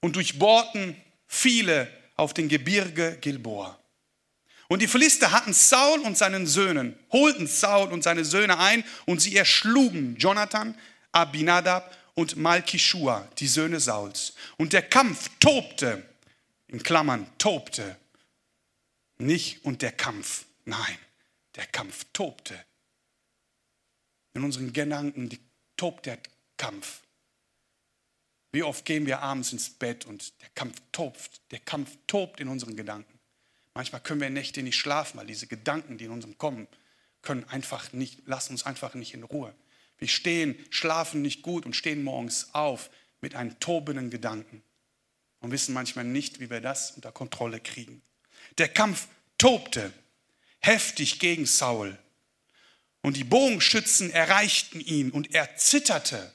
und 0.00 0.16
durchbohrten 0.16 0.96
viele 1.26 1.92
auf 2.16 2.32
den 2.32 2.48
Gebirge 2.48 3.18
Gilboa. 3.20 3.78
Und 4.68 4.80
die 4.80 4.88
Philister 4.88 5.30
hatten 5.30 5.52
Saul 5.52 6.00
und 6.00 6.16
seinen 6.16 6.46
Söhnen, 6.46 6.98
holten 7.12 7.46
Saul 7.46 7.92
und 7.92 8.02
seine 8.02 8.24
Söhne 8.24 8.58
ein 8.58 8.82
und 9.04 9.20
sie 9.20 9.36
erschlugen 9.36 10.16
Jonathan, 10.16 10.74
Abinadab 11.12 11.94
und 12.14 12.36
Malkishua, 12.36 13.28
die 13.36 13.46
Söhne 13.46 13.78
Sauls. 13.78 14.32
Und 14.56 14.72
der 14.72 14.88
Kampf 14.88 15.28
tobte, 15.38 16.02
in 16.68 16.82
Klammern 16.82 17.26
tobte, 17.36 17.99
nicht 19.20 19.64
und 19.64 19.82
der 19.82 19.92
Kampf. 19.92 20.46
Nein, 20.64 20.98
der 21.54 21.66
Kampf 21.66 22.06
tobte. 22.12 22.58
in 24.34 24.44
unseren 24.44 24.72
Gedanken 24.72 25.36
tobt 25.76 26.06
der 26.06 26.18
Kampf. 26.56 27.02
Wie 28.52 28.62
oft 28.62 28.84
gehen 28.84 29.06
wir 29.06 29.20
abends 29.20 29.52
ins 29.52 29.70
Bett 29.70 30.06
und 30.06 30.40
der 30.42 30.48
Kampf 30.50 30.80
tobt, 30.92 31.40
der 31.50 31.60
Kampf 31.60 31.96
tobt 32.06 32.40
in 32.40 32.48
unseren 32.48 32.76
Gedanken. 32.76 33.18
Manchmal 33.74 34.00
können 34.02 34.20
wir 34.20 34.30
Nächte 34.30 34.62
nicht 34.62 34.76
schlafen, 34.76 35.18
weil 35.18 35.26
diese 35.26 35.46
Gedanken, 35.46 35.98
die 35.98 36.04
in 36.04 36.10
unserem 36.10 36.36
kommen, 36.36 36.66
können 37.22 37.44
einfach 37.44 37.92
nicht, 37.92 38.26
lassen 38.26 38.52
uns 38.52 38.66
einfach 38.66 38.94
nicht 38.94 39.14
in 39.14 39.22
Ruhe. 39.22 39.54
Wir 39.98 40.08
stehen, 40.08 40.56
schlafen 40.70 41.22
nicht 41.22 41.42
gut 41.42 41.66
und 41.66 41.76
stehen 41.76 42.02
morgens 42.02 42.54
auf 42.54 42.90
mit 43.20 43.34
einem 43.34 43.58
tobenden 43.60 44.10
Gedanken 44.10 44.62
und 45.40 45.50
wissen 45.50 45.74
manchmal 45.74 46.04
nicht, 46.04 46.40
wie 46.40 46.50
wir 46.50 46.60
das 46.60 46.92
unter 46.92 47.12
Kontrolle 47.12 47.60
kriegen. 47.60 48.02
Der 48.58 48.68
Kampf 48.68 49.08
tobte 49.38 49.92
heftig 50.60 51.18
gegen 51.18 51.46
Saul 51.46 51.98
und 53.02 53.16
die 53.16 53.24
Bogenschützen 53.24 54.10
erreichten 54.10 54.80
ihn 54.80 55.10
und 55.10 55.34
er 55.34 55.56
zitterte 55.56 56.32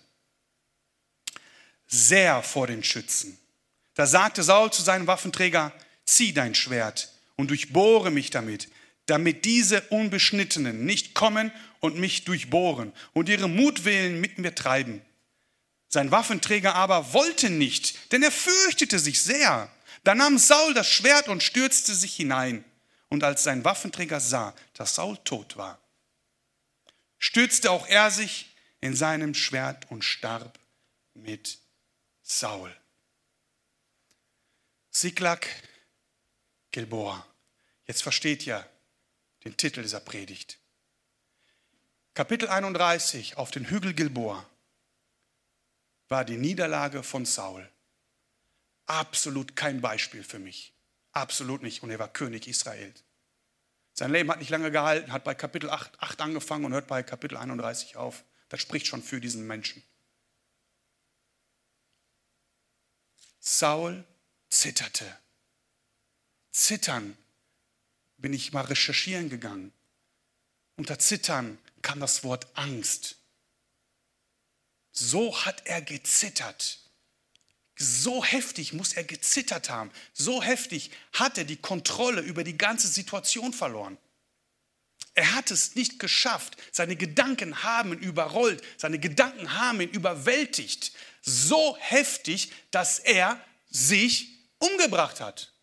sehr 1.87 2.41
vor 2.41 2.67
den 2.67 2.83
Schützen. 2.83 3.37
Da 3.93 4.07
sagte 4.07 4.43
Saul 4.43 4.71
zu 4.71 4.81
seinem 4.81 5.07
Waffenträger, 5.07 5.71
zieh 6.05 6.33
dein 6.33 6.55
Schwert 6.55 7.11
und 7.35 7.49
durchbohre 7.49 8.11
mich 8.11 8.29
damit, 8.29 8.69
damit 9.05 9.45
diese 9.45 9.81
Unbeschnittenen 9.89 10.85
nicht 10.85 11.13
kommen 11.13 11.51
und 11.79 11.97
mich 11.97 12.25
durchbohren 12.25 12.91
und 13.13 13.29
ihre 13.29 13.47
Mutwillen 13.47 14.19
mit 14.19 14.39
mir 14.39 14.55
treiben. 14.55 15.01
Sein 15.87 16.11
Waffenträger 16.11 16.75
aber 16.75 17.13
wollte 17.13 17.49
nicht, 17.49 18.11
denn 18.11 18.23
er 18.23 18.31
fürchtete 18.31 18.99
sich 18.99 19.21
sehr. 19.21 19.71
Da 20.05 20.13
nahm 20.13 20.37
Saul 20.37 20.75
das 20.75 20.87
Schwert 20.87 21.27
und 21.27 21.41
stürzte 21.41 21.95
sich 21.95 22.15
hinein. 22.15 22.63
Und 23.09 23.23
als 23.23 23.43
sein 23.43 23.65
Waffenträger 23.65 24.19
sah, 24.19 24.53
dass 24.73 24.95
Saul 24.95 25.17
tot 25.23 25.57
war, 25.57 25.79
stürzte 27.17 27.71
auch 27.71 27.87
er 27.87 28.11
sich 28.11 28.55
in 28.81 28.95
seinem 28.95 29.33
Schwert 29.33 29.89
und 29.89 30.03
starb 30.03 30.59
mit 31.15 31.57
Saul. 32.21 32.75
Siklag 34.91 35.47
Gilboa. 36.71 37.25
Jetzt 37.87 38.03
versteht 38.03 38.45
ihr 38.45 38.67
den 39.43 39.57
Titel 39.57 39.81
dieser 39.81 40.01
Predigt. 40.01 40.59
Kapitel 42.13 42.47
31 42.47 43.37
auf 43.37 43.49
den 43.49 43.69
Hügel 43.69 43.93
Gilboa 43.93 44.45
war 46.09 46.25
die 46.25 46.37
Niederlage 46.37 47.01
von 47.01 47.25
Saul. 47.25 47.67
Absolut 48.85 49.55
kein 49.55 49.81
Beispiel 49.81 50.23
für 50.23 50.39
mich. 50.39 50.73
Absolut 51.11 51.63
nicht. 51.63 51.83
Und 51.83 51.89
er 51.89 51.99
war 51.99 52.11
König 52.11 52.47
Israels. 52.47 53.03
Sein 53.93 54.11
Leben 54.11 54.29
hat 54.29 54.39
nicht 54.39 54.49
lange 54.49 54.71
gehalten, 54.71 55.11
hat 55.13 55.23
bei 55.23 55.33
Kapitel 55.33 55.69
8, 55.69 56.01
8 56.01 56.21
angefangen 56.21 56.65
und 56.65 56.73
hört 56.73 56.87
bei 56.87 57.01
Kapitel 57.01 57.37
31 57.37 57.95
auf. 57.95 58.25
Das 58.49 58.61
spricht 58.61 58.87
schon 58.87 59.01
für 59.01 59.21
diesen 59.21 59.47
Menschen. 59.47 59.81
Saul 63.39 64.03
zitterte. 64.49 65.05
Zittern 66.51 67.17
bin 68.17 68.33
ich 68.33 68.53
mal 68.53 68.65
recherchieren 68.65 69.29
gegangen. 69.29 69.71
Unter 70.77 70.99
Zittern 70.99 71.57
kam 71.81 71.99
das 71.99 72.23
Wort 72.23 72.47
Angst. 72.57 73.17
So 74.91 75.45
hat 75.45 75.65
er 75.67 75.81
gezittert. 75.81 76.84
So 77.77 78.23
heftig 78.23 78.73
muss 78.73 78.93
er 78.93 79.03
gezittert 79.03 79.69
haben. 79.69 79.91
So 80.13 80.41
heftig 80.41 80.91
hat 81.13 81.37
er 81.37 81.43
die 81.43 81.57
Kontrolle 81.57 82.21
über 82.21 82.43
die 82.43 82.57
ganze 82.57 82.87
Situation 82.87 83.51
verloren. 83.51 83.97
Er 85.13 85.33
hat 85.33 85.51
es 85.51 85.75
nicht 85.75 85.99
geschafft. 85.99 86.57
Seine 86.71 86.95
Gedanken 86.95 87.63
haben 87.63 87.93
ihn 87.93 87.99
überrollt. 87.99 88.63
Seine 88.77 88.99
Gedanken 88.99 89.53
haben 89.53 89.81
ihn 89.81 89.89
überwältigt. 89.89 90.93
So 91.21 91.77
heftig, 91.79 92.51
dass 92.71 92.99
er 92.99 93.43
sich 93.69 94.29
umgebracht 94.59 95.19
hat. 95.19 95.53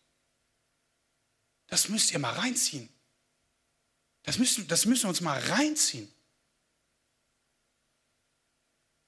Das 1.67 1.89
müsst 1.89 2.11
ihr 2.11 2.19
mal 2.19 2.33
reinziehen. 2.33 2.89
Das 4.23 4.37
müssen, 4.37 4.67
das 4.67 4.85
müssen 4.85 5.03
wir 5.03 5.09
uns 5.09 5.21
mal 5.21 5.39
reinziehen. 5.39 6.11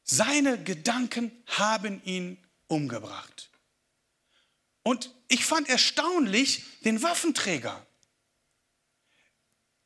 Seine 0.03 0.63
Gedanken 0.63 1.31
haben 1.47 2.03
ihn 2.03 2.37
umgebracht. 2.67 3.49
Und 4.83 5.13
ich 5.27 5.45
fand 5.45 5.67
erstaunlich 5.69 6.63
den 6.81 7.01
Waffenträger. 7.01 7.85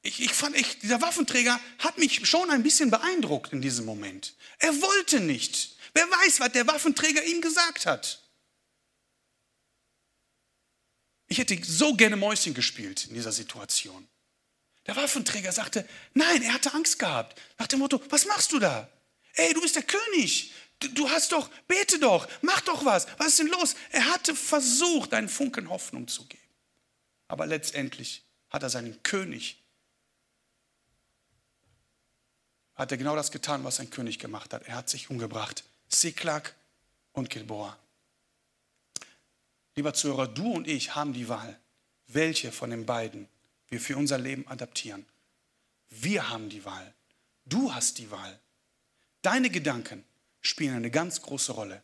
Ich, 0.02 0.22
ich 0.22 0.34
fand, 0.34 0.56
ich, 0.56 0.80
dieser 0.80 1.02
Waffenträger 1.02 1.60
hat 1.80 1.98
mich 1.98 2.28
schon 2.28 2.50
ein 2.50 2.64
bisschen 2.64 2.90
beeindruckt 2.90 3.54
in 3.54 3.62
diesem 3.62 3.86
Moment. 3.86 4.36
Er 4.60 4.74
wollte 4.82 5.20
nicht. 5.20 5.76
Wer 5.94 6.06
weiß, 6.06 6.40
was 6.40 6.52
der 6.52 6.68
Waffenträger 6.68 7.24
ihm 7.24 7.42
gesagt 7.42 7.86
hat. 7.86 8.22
Ich 11.28 11.38
hätte 11.38 11.58
so 11.64 11.96
gerne 11.96 12.16
Mäuschen 12.16 12.54
gespielt 12.54 13.08
in 13.08 13.14
dieser 13.14 13.32
Situation. 13.32 14.08
Der 14.88 14.96
Waffenträger 14.96 15.52
sagte, 15.52 15.88
nein, 16.14 16.42
er 16.42 16.54
hatte 16.54 16.74
Angst 16.74 16.98
gehabt. 16.98 17.40
Nach 17.58 17.68
dem 17.68 17.80
Motto, 17.80 18.02
was 18.10 18.26
machst 18.26 18.52
du 18.52 18.60
da? 18.60 18.90
Ey, 19.34 19.54
du 19.54 19.62
bist 19.62 19.76
der 19.76 19.84
König. 19.84 20.52
Du, 20.80 21.10
hast 21.10 21.34
doch, 21.34 21.50
bete 21.68 22.00
doch, 22.00 22.28
mach 22.42 22.62
doch 22.62 22.86
was. 22.86 23.06
Was 23.18 23.28
ist 23.28 23.40
denn 23.40 23.48
los? 23.48 23.76
Er 23.92 24.06
hatte 24.14 24.34
versucht, 24.34 25.14
einen 25.14 25.28
Funken 25.28 25.70
Hoffnung 25.70 26.08
zu 26.08 26.26
geben. 26.26 26.42
Aber 27.28 27.46
letztendlich 27.46 28.24
hat 28.50 28.64
er 28.64 28.70
seinen 28.70 29.04
König, 29.04 29.62
hat 32.76 32.92
er 32.92 32.98
genau 32.98 33.16
das 33.16 33.32
getan, 33.32 33.66
was 33.66 33.82
ein 33.82 33.90
König 33.90 34.20
gemacht 34.20 34.54
hat. 34.54 34.68
Er 34.68 34.76
hat 34.76 34.90
sich 34.90 35.10
umgebracht. 35.10 35.66
Siklag 35.90 36.56
und 37.12 37.30
Gilboa. 37.30 37.78
Lieber 39.76 39.94
Zuhörer, 39.94 40.28
du 40.28 40.54
und 40.54 40.68
ich 40.68 40.96
haben 40.96 41.12
die 41.14 41.28
Wahl, 41.28 41.60
welche 42.08 42.54
von 42.54 42.70
den 42.70 42.86
beiden 42.86 43.28
wir 43.68 43.82
für 43.82 43.98
unser 43.98 44.18
Leben 44.18 44.48
adaptieren. 44.48 45.06
Wir 45.90 46.30
haben 46.30 46.50
die 46.50 46.64
Wahl. 46.64 46.94
Du 47.46 47.74
hast 47.74 47.98
die 47.98 48.12
Wahl. 48.12 48.40
Deine 49.22 49.50
Gedanken 49.50 50.06
spielen 50.42 50.76
eine 50.76 50.92
ganz 50.92 51.22
große 51.22 51.52
Rolle. 51.52 51.84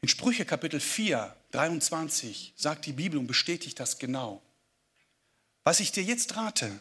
In 0.00 0.08
Sprüche 0.08 0.44
Kapitel 0.44 0.78
4, 0.78 1.36
23 1.50 2.54
sagt 2.56 2.86
die 2.86 2.92
Bibel 2.92 3.18
und 3.18 3.26
bestätigt 3.26 3.80
das 3.80 3.98
genau. 3.98 4.42
Was 5.64 5.80
ich 5.80 5.90
dir 5.90 6.04
jetzt 6.04 6.36
rate, 6.36 6.80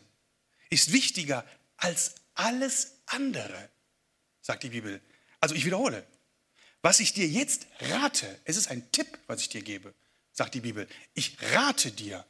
ist 0.69 0.91
wichtiger 0.91 1.45
als 1.77 2.15
alles 2.35 2.97
andere, 3.07 3.69
sagt 4.41 4.63
die 4.63 4.69
Bibel. 4.69 5.01
Also 5.39 5.55
ich 5.55 5.65
wiederhole, 5.65 6.05
was 6.81 6.99
ich 6.99 7.13
dir 7.13 7.27
jetzt 7.27 7.65
rate, 7.79 8.39
es 8.43 8.57
ist 8.57 8.67
ein 8.67 8.91
Tipp, 8.91 9.17
was 9.25 9.41
ich 9.41 9.49
dir 9.49 9.63
gebe, 9.63 9.95
sagt 10.31 10.53
die 10.53 10.61
Bibel. 10.61 10.87
Ich 11.13 11.37
rate 11.53 11.91
dir. 11.91 12.25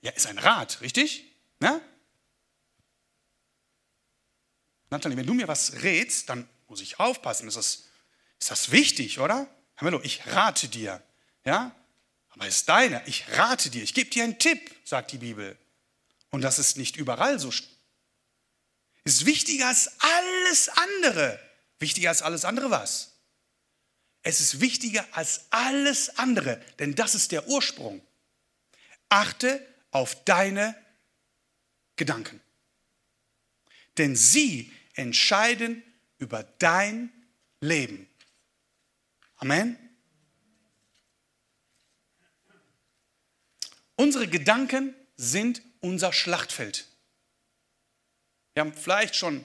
Ja, 0.00 0.12
ist 0.12 0.26
ein 0.26 0.38
Rat, 0.38 0.80
richtig? 0.80 1.24
Na? 1.58 1.80
Nathalie, 4.94 5.16
wenn 5.16 5.26
du 5.26 5.34
mir 5.34 5.48
was 5.48 5.82
rätst, 5.82 6.28
dann 6.28 6.48
muss 6.68 6.80
ich 6.80 7.00
aufpassen. 7.00 7.48
Ist 7.48 7.56
das, 7.56 7.84
ist 8.38 8.50
das 8.50 8.70
wichtig, 8.70 9.18
oder? 9.18 9.48
Hallo, 9.76 10.00
ich 10.04 10.24
rate 10.26 10.68
dir. 10.68 11.02
Ja? 11.44 11.74
Aber 12.30 12.46
es 12.46 12.58
ist 12.58 12.68
deine. 12.68 13.02
Ich 13.06 13.24
rate 13.36 13.70
dir. 13.70 13.82
Ich 13.82 13.92
gebe 13.92 14.08
dir 14.08 14.22
einen 14.22 14.38
Tipp, 14.38 14.74
sagt 14.84 15.10
die 15.10 15.18
Bibel. 15.18 15.58
Und 16.30 16.42
das 16.42 16.60
ist 16.60 16.76
nicht 16.76 16.96
überall 16.96 17.40
so. 17.40 17.50
Ist 19.04 19.26
wichtiger 19.26 19.66
als 19.66 19.90
alles 19.98 20.68
andere. 20.68 21.40
Wichtiger 21.80 22.10
als 22.10 22.22
alles 22.22 22.44
andere 22.44 22.70
was? 22.70 23.10
Es 24.22 24.40
ist 24.40 24.60
wichtiger 24.60 25.06
als 25.10 25.46
alles 25.50 26.18
andere, 26.18 26.62
denn 26.78 26.94
das 26.94 27.14
ist 27.14 27.32
der 27.32 27.46
Ursprung. 27.48 28.00
Achte 29.08 29.64
auf 29.90 30.24
deine 30.24 30.74
Gedanken. 31.96 32.40
Denn 33.98 34.16
sie 34.16 34.72
entscheiden 34.94 35.82
über 36.18 36.42
dein 36.58 37.12
Leben. 37.60 38.08
Amen. 39.36 39.78
Unsere 43.96 44.26
Gedanken 44.26 44.94
sind 45.16 45.62
unser 45.80 46.12
Schlachtfeld. 46.12 46.86
Wir 48.54 48.62
haben 48.62 48.72
vielleicht 48.72 49.16
schon 49.16 49.44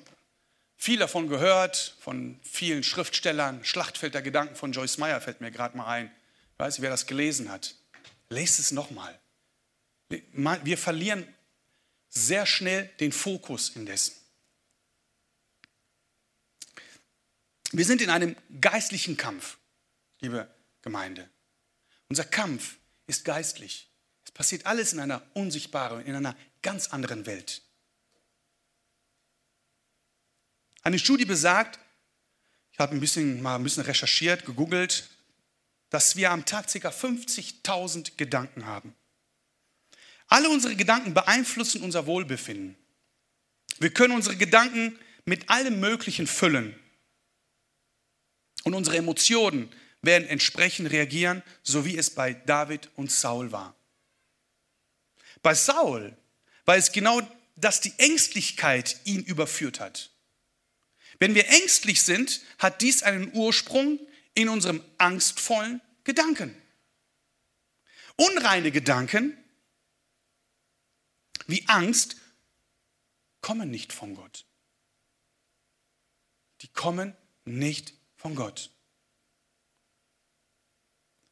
viel 0.78 1.00
davon 1.00 1.28
gehört, 1.28 1.96
von 2.00 2.40
vielen 2.44 2.84
Schriftstellern. 2.84 3.64
Schlachtfeld 3.66 4.14
der 4.14 4.22
Gedanken 4.22 4.56
von 4.56 4.72
Joyce 4.72 4.98
Meyer 4.98 5.20
fällt 5.20 5.42
mir 5.42 5.52
gerade 5.52 5.78
mal 5.78 5.88
ein. 5.88 6.12
Ich 6.54 6.60
weiß 6.60 6.76
nicht, 6.76 6.82
wer 6.84 6.90
das 6.90 7.06
gelesen 7.06 7.50
hat. 7.50 7.76
Lest 8.30 8.60
es 8.60 8.72
nochmal. 8.72 9.20
Wir 10.08 10.78
verlieren 10.78 11.28
sehr 12.08 12.46
schnell 12.46 12.90
den 13.00 13.12
Fokus 13.12 13.70
indessen. 13.76 14.19
Wir 17.72 17.86
sind 17.86 18.02
in 18.02 18.10
einem 18.10 18.36
geistlichen 18.62 19.16
Kampf, 19.16 19.58
liebe 20.22 20.50
Gemeinde. 20.82 21.30
Unser 22.08 22.24
Kampf 22.24 22.78
ist 23.06 23.26
geistlich. 23.26 23.90
Es 24.24 24.32
passiert 24.32 24.66
alles 24.66 24.94
in 24.94 25.00
einer 25.00 25.22
unsichtbaren, 25.34 26.06
in 26.06 26.16
einer 26.16 26.36
ganz 26.62 26.88
anderen 26.88 27.26
Welt. 27.26 27.62
Eine 30.82 30.98
Studie 30.98 31.26
besagt, 31.26 31.80
ich 32.72 32.80
habe 32.80 32.96
ein 32.96 33.00
bisschen, 33.00 33.42
mal 33.42 33.56
ein 33.56 33.64
bisschen 33.64 33.84
recherchiert, 33.84 34.46
gegoogelt, 34.46 35.10
dass 35.90 36.16
wir 36.16 36.32
am 36.32 36.46
Tag 36.46 36.68
ca. 36.68 36.90
50.000 36.90 38.18
Gedanken 38.18 38.66
haben. 38.66 38.96
Alle 40.28 40.50
unsere 40.50 40.76
Gedanken 40.76 41.14
beeinflussen 41.14 41.82
unser 41.82 42.06
Wohlbefinden. 42.06 42.76
Wir 43.80 43.94
können 43.94 44.14
unsere 44.14 44.38
Gedanken 44.38 44.98
mit 45.26 45.50
allem 45.50 45.80
Möglichen 45.80 46.28
füllen. 46.28 46.80
Und 48.70 48.76
unsere 48.76 48.98
Emotionen 48.98 49.68
werden 50.04 50.28
entsprechend 50.28 50.92
reagieren, 50.92 51.42
so 51.64 51.86
wie 51.86 51.98
es 51.98 52.12
bei 52.12 52.34
David 52.34 52.88
und 52.98 53.12
Saul 53.12 53.52
war. 53.52 53.76
Bei 55.42 55.56
Saul 55.56 56.16
war 56.66 56.76
es 56.76 56.92
genau, 56.92 57.20
dass 57.56 57.82
die 57.82 57.96
Ängstlichkeit 57.98 59.00
ihn 59.06 59.24
überführt 59.24 59.80
hat. 59.80 60.12
Wenn 61.18 61.34
wir 61.34 61.50
ängstlich 61.50 62.04
sind, 62.04 62.42
hat 62.60 62.84
dies 62.84 63.02
einen 63.02 63.34
Ursprung 63.34 64.00
in 64.36 64.50
unserem 64.50 64.84
angstvollen 65.00 65.82
Gedanken. 66.04 66.56
Unreine 68.18 68.70
Gedanken 68.70 69.36
wie 71.48 71.68
Angst 71.68 72.18
kommen 73.42 73.72
nicht 73.72 73.94
von 73.94 74.14
Gott. 74.14 74.46
Die 76.62 76.68
kommen 76.68 77.18
nicht 77.46 77.99
von 78.20 78.36
Gott. 78.36 78.70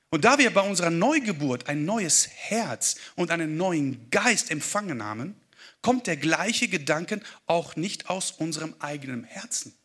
Und 0.10 0.24
da 0.24 0.38
wir 0.38 0.54
bei 0.54 0.62
unserer 0.62 0.90
Neugeburt 0.90 1.68
ein 1.68 1.84
neues 1.86 2.28
Herz 2.30 2.96
und 3.16 3.30
einen 3.30 3.58
neuen 3.58 4.10
Geist 4.10 4.50
empfangen 4.50 5.04
haben, 5.04 5.40
kommt 5.82 6.08
der 6.08 6.18
gleiche 6.18 6.70
Gedanke 6.70 7.22
auch 7.46 7.76
nicht 7.76 8.10
aus 8.10 8.32
unserem 8.32 8.74
eigenen 8.80 9.26
Herzen. 9.26 9.78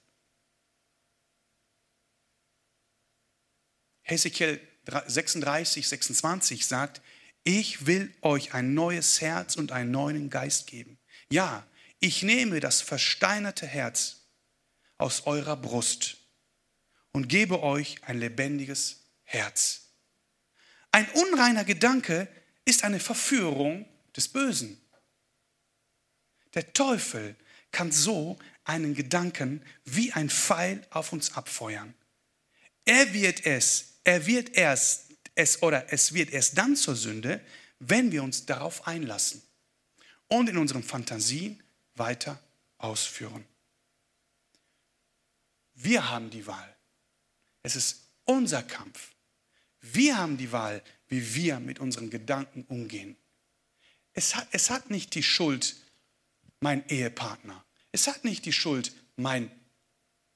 Hesekiel 4.03 4.61
36, 4.87 5.89
26 5.89 6.67
sagt, 6.67 7.03
ich 7.45 7.87
will 7.87 8.15
euch 8.23 8.55
ein 8.55 8.75
neues 8.75 9.21
Herz 9.21 9.57
und 9.57 9.73
einen 9.73 9.91
neuen 9.91 10.31
Geist 10.31 10.69
geben. 10.69 10.99
Ja, 11.31 11.67
ich 11.99 12.23
nehme 12.23 12.61
das 12.61 12.81
versteinerte 12.81 13.67
Herz 13.67 14.29
aus 14.99 15.27
eurer 15.27 15.57
Brust 15.57 16.22
und 17.13 17.29
gebe 17.29 17.63
euch 17.63 17.97
ein 18.05 18.19
lebendiges 18.19 19.05
Herz. 19.25 19.83
Ein 20.91 21.09
unreiner 21.11 21.65
Gedanke 21.65 22.29
ist 22.65 22.85
eine 22.85 23.01
Verführung 23.01 23.87
des 24.17 24.29
Bösen. 24.29 24.81
Der 26.55 26.73
Teufel 26.73 27.37
kann 27.71 27.93
so 27.93 28.39
einen 28.65 28.95
Gedanken 28.95 29.65
wie 29.85 30.13
ein 30.13 30.29
Pfeil 30.29 30.87
auf 30.91 31.13
uns 31.13 31.35
abfeuern. 31.35 31.95
Er 32.85 33.13
wird 33.15 33.47
es, 33.47 33.95
er 34.05 34.27
wird 34.27 34.57
erst 34.57 35.13
es 35.35 35.63
oder 35.63 35.93
es 35.93 36.13
wird 36.13 36.31
erst 36.31 36.59
dann 36.59 36.77
zur 36.77 36.95
Sünde, 36.97 37.41
wenn 37.79 38.13
wir 38.13 38.23
uns 38.23 38.45
darauf 38.47 38.87
einlassen 38.87 39.43
und 40.29 40.49
in 40.49 40.59
unseren 40.59 40.83
Fantasien 40.83 41.63
weiter 41.95 42.39
ausführen. 42.79 43.45
Wir 45.75 46.11
haben 46.11 46.31
die 46.31 46.47
Wahl. 46.47 46.77
Es 47.63 47.77
ist 47.77 48.09
unser 48.25 48.63
Kampf. 48.63 49.13
Wir 49.81 50.17
haben 50.17 50.37
die 50.37 50.53
Wahl, 50.53 50.83
wie 51.09 51.35
wir 51.35 51.61
mit 51.61 51.79
unseren 51.79 52.11
Gedanken 52.11 52.65
umgehen. 52.69 53.17
Es 54.13 54.37
hat, 54.37 54.49
es 54.53 54.71
hat 54.71 54.91
nicht 54.91 55.15
die 55.15 55.23
Schuld 55.23 55.77
mein 56.61 56.87
Ehepartner. 56.89 57.65
Es 57.91 58.07
hat 58.07 58.25
nicht 58.25 58.45
die 58.45 58.53
Schuld 58.53 58.93
mein 59.17 59.51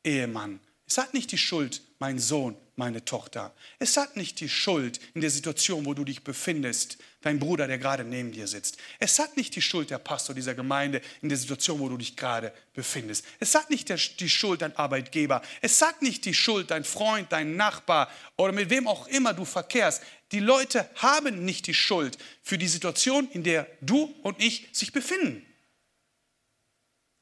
Ehemann. 0.04 0.60
Es 0.88 0.98
hat 0.98 1.14
nicht 1.14 1.32
die 1.32 1.38
Schuld 1.38 1.82
mein 1.98 2.18
Sohn, 2.18 2.56
meine 2.76 3.04
Tochter. 3.04 3.54
Es 3.78 3.96
hat 3.96 4.16
nicht 4.16 4.38
die 4.40 4.48
Schuld 4.48 5.00
in 5.14 5.20
der 5.20 5.30
Situation, 5.30 5.84
wo 5.84 5.94
du 5.94 6.04
dich 6.04 6.22
befindest, 6.22 6.98
dein 7.22 7.40
Bruder, 7.40 7.66
der 7.66 7.78
gerade 7.78 8.04
neben 8.04 8.30
dir 8.30 8.46
sitzt. 8.46 8.76
Es 9.00 9.18
hat 9.18 9.36
nicht 9.36 9.56
die 9.56 9.62
Schuld 9.62 9.90
der 9.90 9.98
Pastor 9.98 10.34
dieser 10.34 10.54
Gemeinde 10.54 11.00
in 11.22 11.28
der 11.28 11.38
Situation, 11.38 11.80
wo 11.80 11.88
du 11.88 11.96
dich 11.96 12.14
gerade 12.16 12.52
befindest. 12.74 13.24
Es 13.40 13.54
hat 13.54 13.70
nicht 13.70 13.88
die 14.20 14.28
Schuld 14.28 14.62
dein 14.62 14.76
Arbeitgeber. 14.76 15.42
Es 15.60 15.80
hat 15.82 16.02
nicht 16.02 16.24
die 16.24 16.34
Schuld 16.34 16.70
dein 16.70 16.84
Freund, 16.84 17.32
dein 17.32 17.56
Nachbar 17.56 18.10
oder 18.36 18.52
mit 18.52 18.70
wem 18.70 18.86
auch 18.86 19.08
immer 19.08 19.32
du 19.32 19.44
verkehrst. 19.44 20.02
Die 20.32 20.40
Leute 20.40 20.88
haben 20.96 21.44
nicht 21.44 21.66
die 21.66 21.74
Schuld 21.74 22.18
für 22.42 22.58
die 22.58 22.68
Situation, 22.68 23.28
in 23.32 23.42
der 23.42 23.66
du 23.80 24.14
und 24.22 24.40
ich 24.40 24.68
sich 24.72 24.92
befinden. 24.92 25.44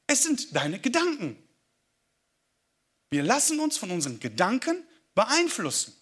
Es 0.07 0.21
sind 0.21 0.55
deine 0.55 0.79
Gedanken. 0.79 1.44
Wir 3.09 3.23
lassen 3.23 3.59
uns 3.59 3.77
von 3.77 3.91
unseren 3.91 4.19
Gedanken 4.19 4.83
beeinflussen. 5.13 5.95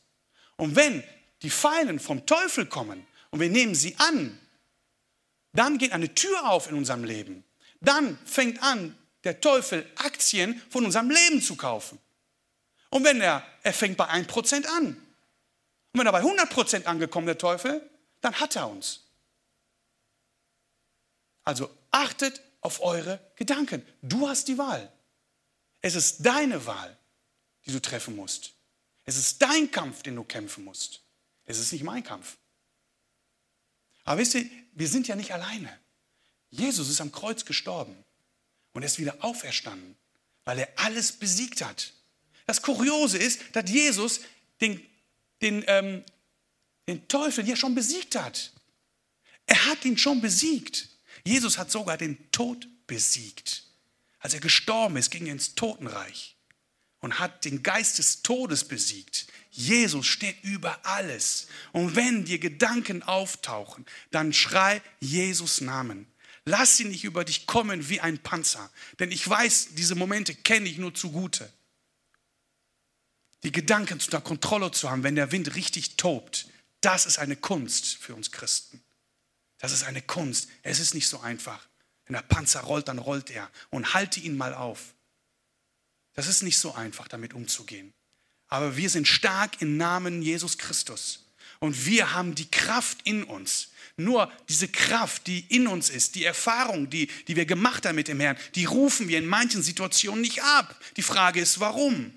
Und 0.55 0.75
wenn 0.75 1.03
die 1.41 1.49
Pfeilen 1.49 1.99
vom 1.99 2.25
Teufel 2.25 2.65
kommen 2.65 3.05
und 3.31 3.39
wir 3.39 3.49
nehmen 3.49 3.75
sie 3.75 3.95
an, 3.97 4.39
dann 5.53 5.77
geht 5.77 5.91
eine 5.91 6.13
Tür 6.13 6.49
auf 6.49 6.69
in 6.69 6.75
unserem 6.75 7.03
Leben. 7.03 7.43
Dann 7.81 8.17
fängt 8.25 8.61
an, 8.63 8.97
der 9.23 9.41
Teufel 9.41 9.85
Aktien 9.95 10.61
von 10.69 10.85
unserem 10.85 11.09
Leben 11.09 11.41
zu 11.41 11.55
kaufen. 11.55 11.99
Und 12.89 13.03
wenn 13.03 13.21
er, 13.21 13.45
er 13.63 13.73
fängt 13.73 13.97
bei 13.97 14.07
1% 14.07 14.65
an. 14.67 14.87
Und 14.87 15.99
wenn 15.99 16.05
er 16.05 16.11
bei 16.11 16.21
100% 16.21 16.85
angekommen, 16.85 17.25
der 17.25 17.37
Teufel, 17.37 17.89
dann 18.21 18.39
hat 18.39 18.55
er 18.55 18.69
uns. 18.69 19.01
Also 21.43 21.69
achtet 21.91 22.41
auf 22.61 22.81
eure 22.81 23.19
Gedanken. 23.35 23.85
Du 24.01 24.29
hast 24.29 24.47
die 24.47 24.57
Wahl. 24.57 24.91
Es 25.83 25.95
ist 25.95 26.25
deine 26.25 26.65
Wahl, 26.65 26.97
die 27.65 27.71
du 27.73 27.81
treffen 27.81 28.15
musst. 28.15 28.53
Es 29.03 29.17
ist 29.17 29.41
dein 29.41 29.69
Kampf, 29.69 30.01
den 30.01 30.15
du 30.15 30.23
kämpfen 30.23 30.63
musst. 30.63 31.01
Es 31.45 31.59
ist 31.59 31.73
nicht 31.73 31.83
mein 31.83 32.03
Kampf. 32.03 32.37
Aber 34.05 34.21
wisst 34.21 34.35
ihr, 34.35 34.49
wir 34.71 34.87
sind 34.87 35.09
ja 35.09 35.15
nicht 35.15 35.33
alleine. 35.33 35.77
Jesus 36.49 36.89
ist 36.89 37.01
am 37.01 37.11
Kreuz 37.11 37.43
gestorben 37.43 37.95
und 38.71 38.81
er 38.81 38.85
ist 38.85 38.97
wieder 38.97 39.23
auferstanden, 39.23 39.97
weil 40.45 40.59
er 40.59 40.69
alles 40.77 41.11
besiegt 41.11 41.61
hat. 41.61 41.91
Das 42.45 42.61
Kuriose 42.61 43.17
ist, 43.17 43.41
dass 43.51 43.69
Jesus 43.69 44.21
den, 44.61 44.81
den, 45.41 45.65
ähm, 45.67 46.03
den 46.87 47.05
Teufel 47.09 47.47
ja 47.47 47.57
schon 47.57 47.75
besiegt 47.75 48.15
hat. 48.15 48.53
Er 49.47 49.65
hat 49.65 49.83
ihn 49.83 49.97
schon 49.97 50.21
besiegt. 50.21 50.87
Jesus 51.25 51.57
hat 51.57 51.71
sogar 51.71 51.97
den 51.97 52.31
Tod 52.31 52.69
besiegt. 52.87 53.62
Als 54.23 54.33
er 54.33 54.39
gestorben 54.39 54.95
ist, 54.95 55.11
ging 55.11 55.25
er 55.25 55.33
ins 55.33 55.53
Totenreich 55.53 56.37
und 57.01 57.19
hat 57.19 57.43
den 57.43 57.61
Geist 57.61 57.97
des 57.99 58.23
Todes 58.23 58.63
besiegt. 58.63 59.27
Jesus 59.51 60.07
steht 60.07 60.41
über 60.43 60.79
alles. 60.85 61.47
Und 61.73 61.97
wenn 61.97 62.23
dir 62.23 62.39
Gedanken 62.39 63.03
auftauchen, 63.03 63.85
dann 64.11 64.31
schrei 64.31 64.81
Jesus 65.01 65.59
Namen. 65.59 66.07
Lass 66.45 66.77
sie 66.77 66.85
nicht 66.85 67.03
über 67.03 67.25
dich 67.25 67.47
kommen 67.47 67.89
wie 67.89 67.99
ein 67.99 68.17
Panzer. 68.17 68.71
Denn 68.99 69.11
ich 69.11 69.29
weiß, 69.29 69.69
diese 69.71 69.95
Momente 69.95 70.33
kenne 70.33 70.69
ich 70.69 70.77
nur 70.77 70.93
zugute. 70.93 71.51
Die 73.43 73.51
Gedanken 73.51 73.95
unter 73.95 74.21
Kontrolle 74.21 74.71
zu 74.71 74.89
haben, 74.89 75.03
wenn 75.03 75.15
der 75.15 75.33
Wind 75.33 75.55
richtig 75.55 75.97
tobt, 75.97 76.47
das 76.79 77.05
ist 77.05 77.19
eine 77.19 77.35
Kunst 77.35 77.97
für 77.97 78.15
uns 78.15 78.31
Christen. 78.31 78.81
Das 79.57 79.73
ist 79.73 79.83
eine 79.83 80.01
Kunst. 80.01 80.47
Es 80.61 80.79
ist 80.79 80.93
nicht 80.93 81.09
so 81.09 81.19
einfach. 81.19 81.67
Wenn 82.05 82.13
der 82.13 82.21
Panzer 82.21 82.61
rollt, 82.61 82.87
dann 82.87 82.99
rollt 82.99 83.29
er. 83.29 83.49
Und 83.69 83.93
halte 83.93 84.19
ihn 84.19 84.37
mal 84.37 84.53
auf. 84.53 84.93
Das 86.13 86.27
ist 86.27 86.43
nicht 86.43 86.57
so 86.57 86.73
einfach, 86.73 87.07
damit 87.07 87.33
umzugehen. 87.33 87.93
Aber 88.47 88.77
wir 88.77 88.89
sind 88.89 89.07
stark 89.07 89.61
im 89.61 89.77
Namen 89.77 90.21
Jesus 90.21 90.57
Christus. 90.57 91.25
Und 91.59 91.85
wir 91.85 92.13
haben 92.13 92.35
die 92.35 92.49
Kraft 92.51 92.99
in 93.03 93.23
uns. 93.23 93.69
Nur 93.95 94.31
diese 94.49 94.67
Kraft, 94.67 95.27
die 95.27 95.45
in 95.49 95.67
uns 95.67 95.89
ist, 95.89 96.15
die 96.15 96.25
Erfahrung, 96.25 96.89
die, 96.89 97.07
die 97.27 97.35
wir 97.35 97.45
gemacht 97.45 97.85
haben 97.85 97.95
mit 97.95 98.07
dem 98.07 98.19
Herrn, 98.19 98.37
die 98.55 98.65
rufen 98.65 99.07
wir 99.07 99.17
in 99.17 99.25
manchen 99.25 99.63
Situationen 99.63 100.21
nicht 100.21 100.43
ab. 100.43 100.79
Die 100.97 101.03
Frage 101.03 101.39
ist, 101.39 101.59
warum? 101.59 102.13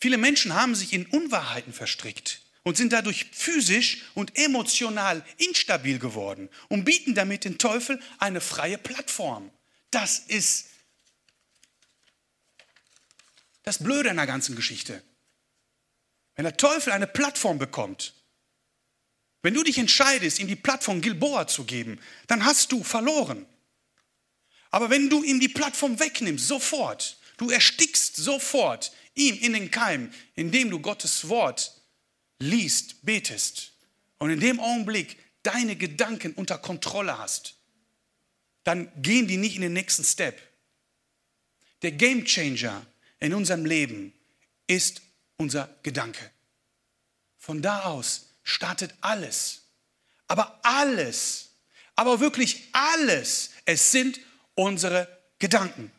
Viele 0.00 0.18
Menschen 0.18 0.54
haben 0.54 0.74
sich 0.74 0.92
in 0.92 1.06
Unwahrheiten 1.06 1.72
verstrickt 1.72 2.45
und 2.66 2.76
sind 2.76 2.92
dadurch 2.92 3.26
physisch 3.30 4.02
und 4.14 4.36
emotional 4.36 5.24
instabil 5.36 6.00
geworden 6.00 6.48
und 6.68 6.84
bieten 6.84 7.14
damit 7.14 7.44
den 7.44 7.58
Teufel 7.58 8.02
eine 8.18 8.40
freie 8.40 8.76
Plattform. 8.76 9.52
Das 9.92 10.18
ist 10.18 10.66
das 13.62 13.78
Blöde 13.78 14.08
in 14.08 14.16
der 14.16 14.26
ganzen 14.26 14.56
Geschichte. 14.56 15.00
Wenn 16.34 16.42
der 16.42 16.56
Teufel 16.56 16.92
eine 16.92 17.06
Plattform 17.06 17.60
bekommt, 17.60 18.14
wenn 19.42 19.54
du 19.54 19.62
dich 19.62 19.78
entscheidest, 19.78 20.40
ihm 20.40 20.48
die 20.48 20.56
Plattform 20.56 21.00
Gilboa 21.00 21.46
zu 21.46 21.62
geben, 21.62 22.00
dann 22.26 22.44
hast 22.44 22.72
du 22.72 22.82
verloren. 22.82 23.46
Aber 24.72 24.90
wenn 24.90 25.08
du 25.08 25.22
ihm 25.22 25.38
die 25.38 25.48
Plattform 25.48 26.00
wegnimmst, 26.00 26.48
sofort, 26.48 27.20
du 27.36 27.48
erstickst 27.48 28.16
sofort 28.16 28.90
ihm 29.14 29.38
in 29.38 29.52
den 29.52 29.70
Keim, 29.70 30.12
indem 30.34 30.68
du 30.70 30.80
Gottes 30.80 31.28
Wort 31.28 31.75
liest, 32.38 33.04
betest 33.04 33.72
und 34.18 34.30
in 34.30 34.40
dem 34.40 34.60
Augenblick 34.60 35.18
deine 35.42 35.76
Gedanken 35.76 36.32
unter 36.32 36.58
Kontrolle 36.58 37.18
hast, 37.18 37.56
dann 38.64 38.90
gehen 39.00 39.28
die 39.28 39.36
nicht 39.36 39.56
in 39.56 39.62
den 39.62 39.72
nächsten 39.72 40.04
Step. 40.04 40.40
Der 41.82 41.92
Game 41.92 42.24
Changer 42.24 42.84
in 43.20 43.32
unserem 43.32 43.64
Leben 43.64 44.12
ist 44.66 45.02
unser 45.36 45.68
Gedanke. 45.82 46.30
Von 47.38 47.62
da 47.62 47.84
aus 47.84 48.30
startet 48.42 48.94
alles. 49.00 49.62
Aber 50.26 50.58
alles, 50.64 51.50
aber 51.94 52.20
wirklich 52.20 52.68
alles, 52.72 53.50
es 53.64 53.92
sind 53.92 54.18
unsere 54.54 55.06
Gedanken. 55.38 55.92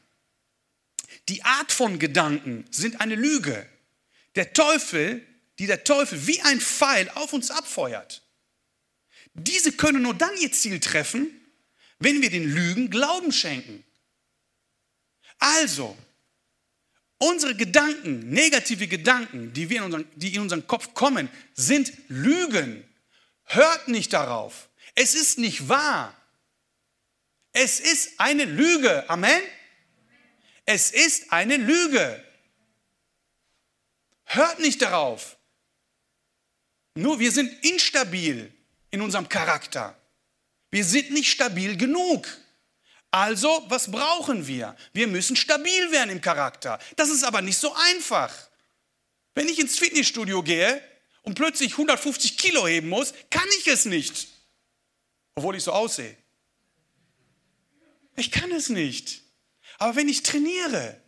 Die 1.29 1.43
Art 1.43 1.71
von 1.71 1.99
Gedanken 1.99 2.65
sind 2.71 2.99
eine 3.01 3.15
Lüge. 3.15 3.65
Der 4.35 4.53
Teufel, 4.53 5.25
die 5.59 5.67
der 5.67 5.83
Teufel 5.83 6.27
wie 6.27 6.41
ein 6.41 6.61
Pfeil 6.61 7.09
auf 7.15 7.33
uns 7.33 7.51
abfeuert. 7.51 8.23
Diese 9.33 9.71
können 9.71 10.01
nur 10.03 10.13
dann 10.13 10.35
ihr 10.37 10.51
Ziel 10.51 10.79
treffen, 10.79 11.29
wenn 11.99 12.21
wir 12.21 12.29
den 12.29 12.43
Lügen 12.43 12.89
Glauben 12.89 13.31
schenken. 13.31 13.83
Also, 15.39 15.97
unsere 17.19 17.55
Gedanken, 17.55 18.29
negative 18.29 18.87
Gedanken, 18.87 19.53
die, 19.53 19.69
wir 19.69 19.77
in 19.77 19.83
unseren, 19.83 20.11
die 20.15 20.33
in 20.33 20.41
unseren 20.41 20.67
Kopf 20.67 20.93
kommen, 20.93 21.29
sind 21.53 21.91
Lügen. 22.07 22.83
Hört 23.43 23.87
nicht 23.87 24.13
darauf. 24.13 24.69
Es 24.95 25.15
ist 25.15 25.37
nicht 25.37 25.69
wahr. 25.69 26.15
Es 27.51 27.79
ist 27.79 28.19
eine 28.19 28.45
Lüge. 28.45 29.09
Amen. 29.09 29.41
Es 30.65 30.91
ist 30.91 31.31
eine 31.31 31.57
Lüge. 31.57 32.23
Hört 34.25 34.59
nicht 34.59 34.81
darauf. 34.81 35.36
Nur 36.97 37.19
wir 37.19 37.31
sind 37.31 37.63
instabil 37.63 38.51
in 38.89 39.01
unserem 39.01 39.29
Charakter. 39.29 39.95
Wir 40.71 40.83
sind 40.83 41.11
nicht 41.11 41.31
stabil 41.31 41.77
genug. 41.77 42.27
Also, 43.11 43.63
was 43.69 43.91
brauchen 43.91 44.47
wir? 44.47 44.75
Wir 44.93 45.07
müssen 45.07 45.35
stabil 45.35 45.91
werden 45.91 46.09
im 46.09 46.21
Charakter. 46.21 46.79
Das 46.95 47.09
ist 47.09 47.23
aber 47.23 47.43
nicht 47.43 47.57
so 47.59 47.71
einfach. 47.91 48.33
Wenn 49.35 49.47
ich 49.47 49.59
ins 49.59 49.77
Fitnessstudio 49.77 50.41
gehe 50.41 50.81
und 51.21 51.35
plötzlich 51.35 51.73
150 51.73 52.35
Kilo 52.35 52.67
heben 52.67 52.89
muss, 52.89 53.13
kann 53.29 53.47
ich 53.59 53.67
es 53.67 53.85
nicht. 53.85 54.29
Obwohl 55.35 55.55
ich 55.55 55.63
so 55.63 55.73
aussehe. 55.73 56.17
Ich 58.15 58.31
kann 58.31 58.51
es 58.51 58.69
nicht. 58.69 59.21
Aber 59.77 59.95
wenn 59.95 60.09
ich 60.09 60.23
trainiere, 60.23 60.99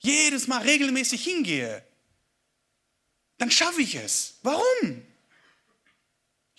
jedes 0.00 0.46
Mal 0.46 0.60
regelmäßig 0.60 1.24
hingehe, 1.24 1.82
dann 3.38 3.50
schaffe 3.50 3.80
ich 3.80 3.94
es. 3.94 4.34
Warum? 4.42 5.06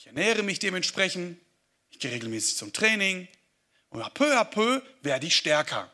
Ich 0.03 0.07
ernähre 0.07 0.43
mich 0.43 0.59
dementsprechend, 0.59 1.39
ich 1.89 1.97
gehe 1.97 2.11
regelmäßig 2.11 2.57
zum 2.57 2.73
Training 2.73 3.25
und 3.87 4.01
peu 4.13 4.37
à 4.37 4.43
peu 4.43 4.81
werde 5.01 5.27
ich 5.27 5.33
stärker. 5.37 5.89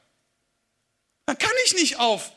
Dann 1.28 1.38
kann 1.38 1.52
ich 1.68 1.76
nicht 1.76 2.00
auf 2.00 2.32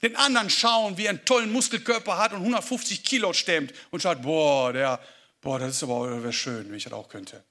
den 0.00 0.16
anderen 0.16 0.48
schauen, 0.48 0.96
wie 0.96 1.04
er 1.04 1.10
einen 1.10 1.24
tollen 1.26 1.52
Muskelkörper 1.52 2.16
hat 2.16 2.32
und 2.32 2.38
150 2.38 3.04
Kilo 3.04 3.34
stemmt 3.34 3.74
und 3.90 4.00
schaut, 4.00 4.22
boah, 4.22 4.72
der, 4.72 5.04
boah, 5.42 5.58
das 5.58 5.76
ist 5.76 5.82
aber 5.82 6.22
wäre 6.22 6.32
schön, 6.32 6.70
wenn 6.70 6.76
ich 6.76 6.84
das 6.84 6.94
auch 6.94 7.10
könnte. 7.10 7.44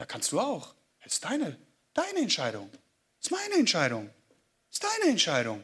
Ja, 0.00 0.04
kannst 0.04 0.32
du 0.32 0.40
auch. 0.40 0.74
Das 1.04 1.12
ist 1.12 1.24
deine, 1.24 1.56
deine 1.94 2.18
Entscheidung. 2.18 2.68
Das 2.72 3.26
ist 3.26 3.30
meine 3.30 3.54
Entscheidung. 3.60 4.10
Das 4.70 4.80
ist 4.80 4.82
deine 4.82 5.12
Entscheidung. 5.12 5.62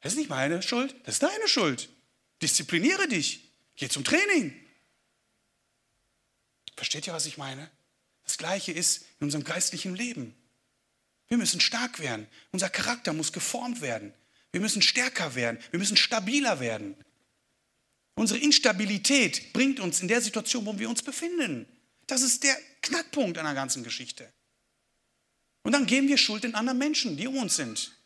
Das 0.00 0.12
ist 0.12 0.18
nicht 0.20 0.30
meine 0.30 0.62
Schuld, 0.62 0.94
das 1.04 1.14
ist 1.14 1.24
deine 1.24 1.48
Schuld. 1.48 1.88
Diszipliniere 2.40 3.08
dich. 3.08 3.50
Geh 3.74 3.88
zum 3.88 4.04
Training. 4.04 4.61
Versteht 6.82 7.06
ihr, 7.06 7.12
was 7.12 7.26
ich 7.26 7.38
meine? 7.38 7.70
Das 8.24 8.38
Gleiche 8.38 8.72
ist 8.72 9.04
in 9.20 9.26
unserem 9.26 9.44
geistlichen 9.44 9.94
Leben. 9.94 10.34
Wir 11.28 11.38
müssen 11.38 11.60
stark 11.60 12.00
werden. 12.00 12.26
Unser 12.50 12.70
Charakter 12.70 13.12
muss 13.12 13.32
geformt 13.32 13.82
werden. 13.82 14.12
Wir 14.50 14.60
müssen 14.60 14.82
stärker 14.82 15.36
werden. 15.36 15.60
Wir 15.70 15.78
müssen 15.78 15.96
stabiler 15.96 16.58
werden. 16.58 16.96
Unsere 18.16 18.40
Instabilität 18.40 19.52
bringt 19.52 19.78
uns 19.78 20.00
in 20.00 20.08
der 20.08 20.20
Situation, 20.20 20.66
wo 20.66 20.76
wir 20.76 20.90
uns 20.90 21.04
befinden. 21.04 21.68
Das 22.08 22.22
ist 22.22 22.42
der 22.42 22.56
Knackpunkt 22.80 23.38
einer 23.38 23.54
ganzen 23.54 23.84
Geschichte. 23.84 24.28
Und 25.62 25.70
dann 25.70 25.86
geben 25.86 26.08
wir 26.08 26.18
Schuld 26.18 26.44
in 26.44 26.56
anderen 26.56 26.78
Menschen, 26.78 27.16
die 27.16 27.28
um 27.28 27.36
uns 27.36 27.54
sind, 27.54 27.96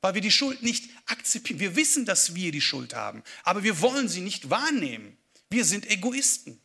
weil 0.00 0.14
wir 0.14 0.22
die 0.22 0.32
Schuld 0.32 0.60
nicht 0.60 0.90
akzeptieren. 1.06 1.60
Wir 1.60 1.76
wissen, 1.76 2.04
dass 2.04 2.34
wir 2.34 2.50
die 2.50 2.60
Schuld 2.60 2.96
haben, 2.96 3.22
aber 3.44 3.62
wir 3.62 3.80
wollen 3.80 4.08
sie 4.08 4.22
nicht 4.22 4.50
wahrnehmen. 4.50 5.16
Wir 5.50 5.64
sind 5.64 5.88
Egoisten. 5.88 6.60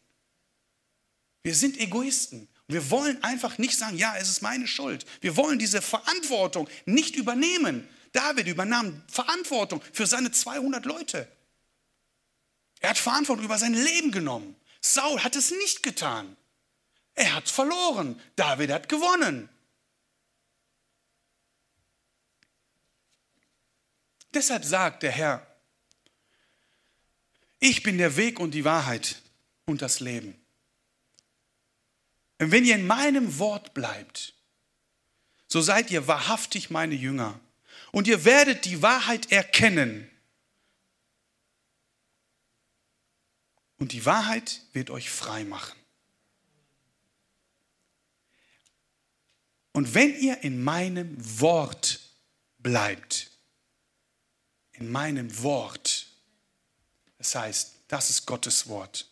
Wir 1.43 1.56
sind 1.56 1.78
Egoisten. 1.78 2.47
Und 2.67 2.73
wir 2.73 2.89
wollen 2.91 3.23
einfach 3.23 3.58
nicht 3.58 3.78
sagen, 3.78 3.97
ja, 3.97 4.15
es 4.17 4.30
ist 4.30 4.41
meine 4.41 4.67
Schuld. 4.67 5.06
Wir 5.21 5.36
wollen 5.38 5.60
diese 5.60 5.82
Verantwortung 5.82 6.69
nicht 6.86 7.15
übernehmen. 7.15 7.88
David 8.12 8.47
übernahm 8.47 9.02
Verantwortung 9.08 9.82
für 9.93 10.06
seine 10.06 10.32
200 10.32 10.86
Leute. 10.86 11.28
Er 12.80 12.91
hat 12.91 12.97
Verantwortung 12.97 13.45
über 13.45 13.58
sein 13.58 13.73
Leben 13.73 14.12
genommen. 14.12 14.56
Saul 14.82 15.23
hat 15.23 15.36
es 15.36 15.52
nicht 15.52 15.84
getan. 15.84 16.38
Er 17.15 17.36
hat 17.36 17.49
verloren. 17.49 18.19
David 18.36 18.71
hat 18.71 18.89
gewonnen. 18.89 19.49
Deshalb 24.34 24.63
sagt 24.63 25.04
der 25.04 25.12
Herr, 25.12 25.45
ich 27.60 27.84
bin 27.84 27.97
der 27.97 28.15
Weg 28.15 28.39
und 28.39 28.52
die 28.52 28.63
Wahrheit 28.63 29.21
und 29.65 29.82
das 29.82 29.99
Leben. 29.99 30.39
Und 32.39 32.52
wenn 32.52 32.65
ihr 32.65 32.75
in 32.75 32.88
meinem 32.88 33.38
Wort 33.38 33.73
bleibt, 33.73 34.34
so 35.47 35.62
seid 35.62 35.91
ihr 35.91 36.08
wahrhaftig 36.08 36.69
meine 36.69 36.95
Jünger. 36.95 37.39
Und 37.91 38.08
ihr 38.08 38.23
werdet 38.23 38.65
die 38.65 38.82
Wahrheit 38.82 39.32
erkennen. 39.32 40.10
Und 43.78 43.93
die 43.93 44.06
Wahrheit 44.06 44.62
wird 44.73 44.89
euch 44.89 45.10
frei 45.10 45.43
machen. 45.43 45.78
Und 49.73 49.93
wenn 49.93 50.17
ihr 50.19 50.43
in 50.43 50.63
meinem 50.63 51.15
Wort 51.39 51.99
bleibt, 52.58 53.32
in 54.73 54.91
meinem 54.91 55.41
Wort, 55.41 56.08
das 57.17 57.36
heißt, 57.36 57.75
das 57.88 58.10
ist 58.10 58.25
Gottes 58.25 58.67
Wort. 58.67 59.08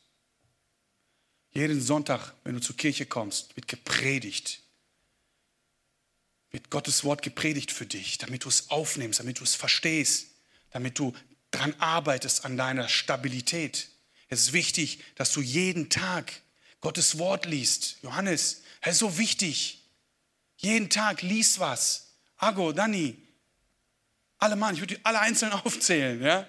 Jeden 1.58 1.82
Sonntag, 1.82 2.36
wenn 2.44 2.54
du 2.54 2.62
zur 2.62 2.78
Kirche 2.78 3.08
kommst, 3.08 3.56
wird 3.56 3.68
gepredigt. 3.68 4.62
Wird 6.52 6.70
Gottes 6.70 7.04
Wort 7.04 7.24
gepredigt 7.24 7.72
für 7.72 7.88
dich, 7.88 8.20
damit 8.20 8.44
du 8.44 8.50
es 8.50 8.70
aufnimmst, 8.70 9.20
damit 9.20 9.40
du 9.40 9.44
es 9.44 9.56
verstehst, 9.56 10.28
damit 10.70 11.00
du 11.00 11.16
daran 11.50 11.74
arbeitest 11.80 12.46
an 12.46 12.58
deiner 12.58 12.88
Stabilität. 12.88 13.90
Es 14.30 14.42
ist 14.42 14.54
wichtig, 14.54 15.00
dass 15.16 15.32
du 15.34 15.42
jeden 15.42 15.90
Tag 15.90 16.32
Gottes 16.80 17.18
Wort 17.18 17.48
liest. 17.48 17.98
Johannes, 18.04 18.62
es 18.82 18.92
ist 18.92 19.00
so 19.00 19.18
wichtig. 19.18 19.82
Jeden 20.58 20.92
Tag 20.92 21.24
lies 21.24 21.58
was. 21.58 22.12
Ago, 22.38 22.72
Dani, 22.72 23.18
alle 24.38 24.58
Mann, 24.58 24.76
ich 24.76 24.82
würde 24.82 25.00
alle 25.02 25.22
einzeln 25.22 25.54
aufzählen. 25.66 26.22
Ja? 26.22 26.48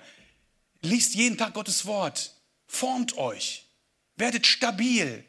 Liest 0.83 1.15
jeden 1.15 1.39
Tag 1.39 1.55
Gottes 1.55 1.87
Wort. 1.87 2.35
Formt 2.67 3.17
euch. 3.17 3.68
Werdet 4.19 4.47
stabil. 4.47 5.25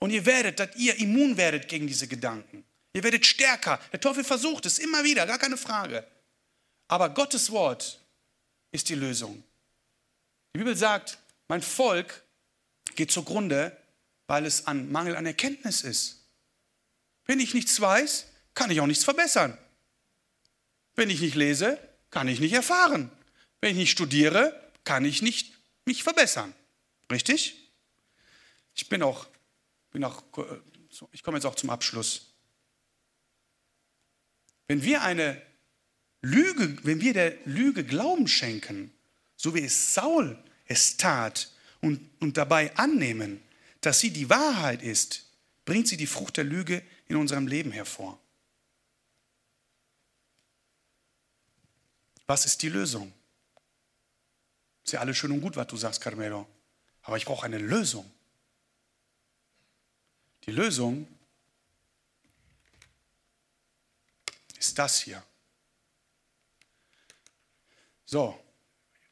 Und 0.00 0.10
ihr 0.10 0.26
werdet, 0.26 0.60
dass 0.60 0.76
ihr 0.76 0.96
immun 0.98 1.36
werdet 1.36 1.68
gegen 1.68 1.86
diese 1.86 2.06
Gedanken. 2.06 2.64
Ihr 2.92 3.02
werdet 3.02 3.24
stärker. 3.24 3.80
Der 3.92 4.00
Teufel 4.00 4.24
versucht 4.24 4.66
es 4.66 4.78
immer 4.78 5.02
wieder, 5.02 5.26
gar 5.26 5.38
keine 5.38 5.56
Frage. 5.56 6.06
Aber 6.88 7.08
Gottes 7.10 7.50
Wort 7.50 8.00
ist 8.72 8.88
die 8.88 8.94
Lösung. 8.94 9.42
Die 10.54 10.58
Bibel 10.58 10.76
sagt, 10.76 11.18
mein 11.48 11.62
Volk 11.62 12.22
geht 12.94 13.10
zugrunde, 13.10 13.76
weil 14.26 14.46
es 14.46 14.66
an 14.66 14.92
Mangel 14.92 15.16
an 15.16 15.26
Erkenntnis 15.26 15.82
ist. 15.82 16.26
Wenn 17.26 17.40
ich 17.40 17.54
nichts 17.54 17.80
weiß, 17.80 18.26
kann 18.54 18.70
ich 18.70 18.80
auch 18.80 18.86
nichts 18.86 19.04
verbessern. 19.04 19.56
Wenn 20.94 21.10
ich 21.10 21.20
nicht 21.20 21.34
lese, 21.34 21.78
kann 22.10 22.28
ich 22.28 22.40
nicht 22.40 22.52
erfahren. 22.52 23.10
Wenn 23.60 23.72
ich 23.72 23.78
nicht 23.78 23.90
studiere, 23.90 24.60
kann 24.84 25.04
ich 25.04 25.22
nicht 25.22 25.52
mich 25.86 26.02
verbessern. 26.02 26.54
Richtig? 27.10 27.63
Ich 28.74 28.88
bin 28.88 29.02
auch, 29.02 29.26
bin 29.90 30.04
auch 30.04 30.22
ich 31.12 31.22
komme 31.22 31.38
jetzt 31.38 31.46
auch 31.46 31.54
zum 31.54 31.70
Abschluss. 31.70 32.32
Wenn 34.68 34.82
wir 34.82 35.02
eine 35.02 35.40
Lüge, 36.22 36.78
wenn 36.84 37.00
wir 37.00 37.12
der 37.12 37.36
Lüge 37.44 37.84
Glauben 37.84 38.28
schenken, 38.28 38.92
so 39.36 39.54
wie 39.54 39.64
es 39.64 39.94
Saul 39.94 40.38
es 40.66 40.96
tat 40.96 41.50
und, 41.80 42.00
und 42.20 42.36
dabei 42.36 42.74
annehmen, 42.76 43.42
dass 43.80 44.00
sie 44.00 44.10
die 44.10 44.30
Wahrheit 44.30 44.82
ist, 44.82 45.26
bringt 45.64 45.88
sie 45.88 45.96
die 45.96 46.06
Frucht 46.06 46.38
der 46.38 46.44
Lüge 46.44 46.82
in 47.06 47.16
unserem 47.16 47.46
Leben 47.46 47.70
hervor. 47.70 48.18
Was 52.26 52.46
ist 52.46 52.62
die 52.62 52.70
Lösung? 52.70 53.12
Ist 54.82 54.92
ja 54.92 55.00
alles 55.00 55.18
schön 55.18 55.32
und 55.32 55.42
gut, 55.42 55.56
was 55.56 55.66
du 55.66 55.76
sagst, 55.76 56.00
Carmelo. 56.00 56.46
Aber 57.02 57.18
ich 57.18 57.26
brauche 57.26 57.44
eine 57.44 57.58
Lösung. 57.58 58.10
Die 60.46 60.50
Lösung 60.50 61.06
ist 64.58 64.78
das 64.78 65.00
hier. 65.00 65.22
So, 68.04 68.38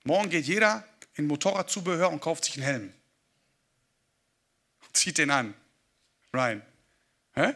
morgen 0.05 0.29
geht 0.29 0.47
jeder 0.47 0.87
in 1.15 1.27
Motorradzubehör 1.27 2.11
und 2.11 2.21
kauft 2.21 2.45
sich 2.45 2.55
einen 2.55 2.65
Helm. 2.65 2.95
Zieht 4.93 5.19
den 5.19 5.31
an. 5.31 5.55
Ryan. 6.35 6.63
Hä? 7.35 7.55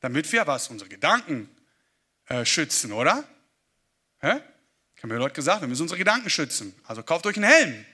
Damit 0.00 0.30
wir 0.32 0.46
was? 0.46 0.68
Unsere 0.68 0.88
Gedanken 0.88 1.48
äh, 2.26 2.44
schützen, 2.44 2.92
oder? 2.92 3.24
Hä? 4.20 4.40
Ich 4.96 5.02
habe 5.02 5.14
mir 5.14 5.18
Leute 5.18 5.34
gesagt, 5.34 5.60
wir 5.60 5.68
müssen 5.68 5.82
unsere 5.82 5.98
Gedanken 5.98 6.30
schützen. 6.30 6.74
Also 6.84 7.02
kauft 7.02 7.26
euch 7.26 7.36
einen 7.36 7.50
Helm. 7.50 7.86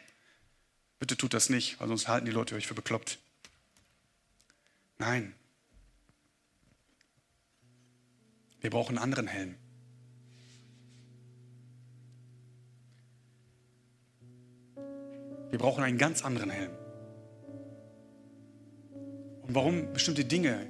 Bitte 0.99 1.17
tut 1.17 1.35
das 1.35 1.51
nicht, 1.51 1.79
weil 1.81 1.89
sonst 1.89 2.09
halten 2.09 2.27
die 2.27 2.33
Leute 2.33 2.55
euch 2.55 2.67
für 2.67 2.75
bekloppt. 2.75 3.19
Nein. 4.99 5.35
Wir 8.61 8.71
brauchen 8.71 8.97
einen 8.97 9.05
anderen 9.05 9.27
Helm. 9.27 9.57
Wir 15.51 15.59
brauchen 15.59 15.85
einen 15.85 15.99
ganz 15.99 16.25
anderen 16.25 16.51
Helm. 16.51 16.73
Und 19.43 19.55
warum 19.55 19.93
bestimmte 19.93 20.25
Dinge 20.25 20.69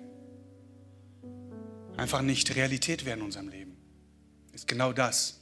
einfach 1.96 2.20
nicht 2.20 2.54
Realität 2.54 3.04
werden 3.06 3.20
in 3.20 3.26
unserem 3.26 3.48
Leben, 3.48 3.76
ist 4.52 4.68
genau 4.68 4.92
das. 4.92 5.40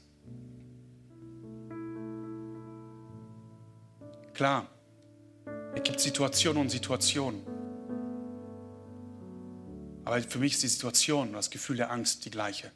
Klar, 4.35 4.69
es 5.75 5.83
gibt 5.83 6.01
Situationen 6.01 6.63
und 6.63 6.69
Situationen. 6.71 7.43
Aber 10.05 10.21
für 10.21 10.39
mich 10.39 10.55
ist 10.55 10.63
die 10.63 10.69
Situation 10.69 11.29
und 11.29 11.35
das 11.35 11.51
Gefühl 11.51 11.77
der 11.77 11.91
Angst 11.91 12.25
die 12.25 12.31
gleiche. 12.31 12.71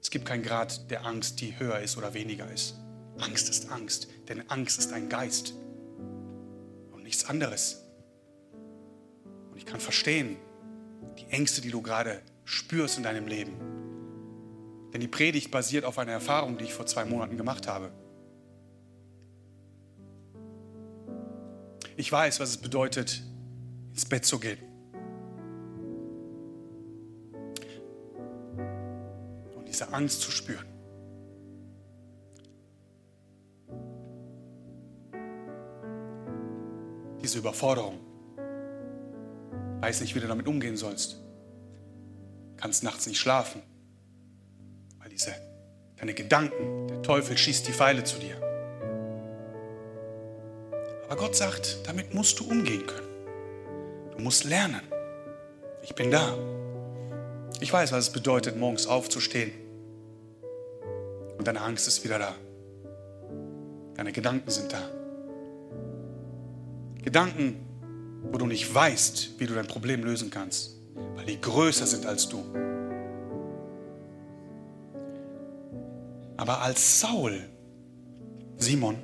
Es 0.00 0.10
gibt 0.10 0.26
keinen 0.26 0.42
Grad 0.42 0.90
der 0.90 1.06
Angst, 1.06 1.40
die 1.40 1.58
höher 1.58 1.78
ist 1.78 1.96
oder 1.96 2.12
weniger 2.12 2.50
ist. 2.52 2.74
Angst 3.18 3.48
ist 3.48 3.70
Angst, 3.70 4.08
denn 4.28 4.48
Angst 4.50 4.78
ist 4.78 4.92
ein 4.92 5.08
Geist 5.08 5.54
und 6.92 7.02
nichts 7.02 7.24
anderes. 7.24 7.82
Und 9.50 9.56
ich 9.56 9.64
kann 9.64 9.80
verstehen, 9.80 10.36
die 11.18 11.26
Ängste, 11.32 11.60
die 11.60 11.70
du 11.70 11.80
gerade 11.80 12.20
spürst 12.44 12.98
in 12.98 13.04
deinem 13.04 13.26
Leben. 13.26 13.56
Denn 14.92 15.00
die 15.00 15.08
Predigt 15.08 15.50
basiert 15.50 15.84
auf 15.84 15.98
einer 15.98 16.12
Erfahrung, 16.12 16.58
die 16.58 16.64
ich 16.64 16.74
vor 16.74 16.86
zwei 16.86 17.04
Monaten 17.04 17.38
gemacht 17.38 17.66
habe. 17.66 17.90
Ich 21.96 22.10
weiß, 22.10 22.40
was 22.40 22.50
es 22.50 22.56
bedeutet, 22.58 23.22
ins 23.92 24.04
Bett 24.04 24.24
zu 24.24 24.38
gehen. 24.38 24.58
Diese 29.74 29.92
Angst 29.92 30.20
zu 30.20 30.30
spüren. 30.30 30.66
Diese 37.20 37.38
Überforderung. 37.38 37.98
Weiß 39.80 40.00
nicht, 40.00 40.14
wie 40.14 40.20
du 40.20 40.28
damit 40.28 40.46
umgehen 40.46 40.76
sollst. 40.76 41.20
Kannst 42.56 42.84
nachts 42.84 43.08
nicht 43.08 43.18
schlafen. 43.18 43.62
Weil 45.00 45.08
diese, 45.08 45.34
deine 45.96 46.14
Gedanken, 46.14 46.86
der 46.86 47.02
Teufel 47.02 47.36
schießt 47.36 47.66
die 47.66 47.72
Pfeile 47.72 48.04
zu 48.04 48.20
dir. 48.20 48.36
Aber 51.06 51.16
Gott 51.16 51.34
sagt, 51.34 51.78
damit 51.84 52.14
musst 52.14 52.38
du 52.38 52.48
umgehen 52.48 52.86
können. 52.86 53.08
Du 54.16 54.22
musst 54.22 54.44
lernen. 54.44 54.82
Ich 55.82 55.96
bin 55.96 56.12
da. 56.12 56.38
Ich 57.60 57.72
weiß, 57.72 57.90
was 57.90 58.04
es 58.04 58.12
bedeutet, 58.12 58.56
morgens 58.56 58.86
aufzustehen. 58.86 59.63
Und 61.44 61.48
deine 61.48 61.60
Angst 61.60 61.86
ist 61.86 62.02
wieder 62.02 62.18
da. 62.18 62.34
Deine 63.96 64.12
Gedanken 64.12 64.50
sind 64.50 64.72
da. 64.72 64.78
Gedanken, 67.02 67.56
wo 68.32 68.38
du 68.38 68.46
nicht 68.46 68.74
weißt, 68.74 69.38
wie 69.38 69.44
du 69.44 69.52
dein 69.52 69.66
Problem 69.66 70.04
lösen 70.04 70.30
kannst, 70.30 70.78
weil 71.16 71.26
die 71.26 71.38
größer 71.38 71.86
sind 71.86 72.06
als 72.06 72.30
du. 72.30 72.42
Aber 76.38 76.62
als 76.62 77.00
Saul, 77.00 77.38
Simon, 78.56 78.96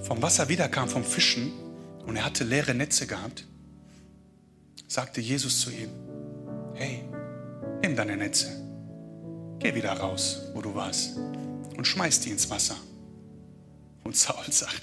vom 0.00 0.20
Wasser 0.22 0.48
wiederkam, 0.48 0.88
vom 0.88 1.04
Fischen, 1.04 1.52
und 2.04 2.16
er 2.16 2.24
hatte 2.24 2.42
leere 2.42 2.74
Netze 2.74 3.06
gehabt, 3.06 3.46
sagte 4.88 5.20
Jesus 5.20 5.60
zu 5.60 5.70
ihm, 5.70 5.90
hey, 6.74 7.04
nimm 7.80 7.94
deine 7.94 8.16
Netze, 8.16 8.61
geh 9.62 9.74
wieder 9.74 9.92
raus, 9.92 10.42
wo 10.54 10.60
du 10.60 10.74
warst, 10.74 11.16
und 11.76 11.86
schmeiß 11.86 12.20
die 12.20 12.30
ins 12.30 12.50
Wasser. 12.50 12.76
Und 14.04 14.16
Saul 14.16 14.50
sagt, 14.50 14.82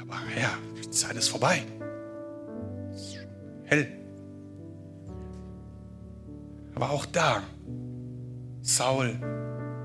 aber 0.00 0.20
Herr, 0.28 0.50
die 0.80 0.90
Zeit 0.90 1.16
ist 1.16 1.28
vorbei. 1.28 1.62
Hell. 3.64 3.88
Aber 6.76 6.90
auch 6.90 7.06
da, 7.06 7.42
Saul 8.62 9.18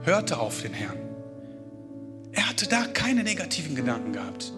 hörte 0.04 0.40
auf 0.40 0.62
den 0.62 0.74
Herrn. 0.74 0.98
Er 2.34 2.48
hatte 2.48 2.68
da 2.68 2.86
keine 2.86 3.24
negativen 3.24 3.76
Gedanken 3.76 4.14
gehabt. 4.14 4.54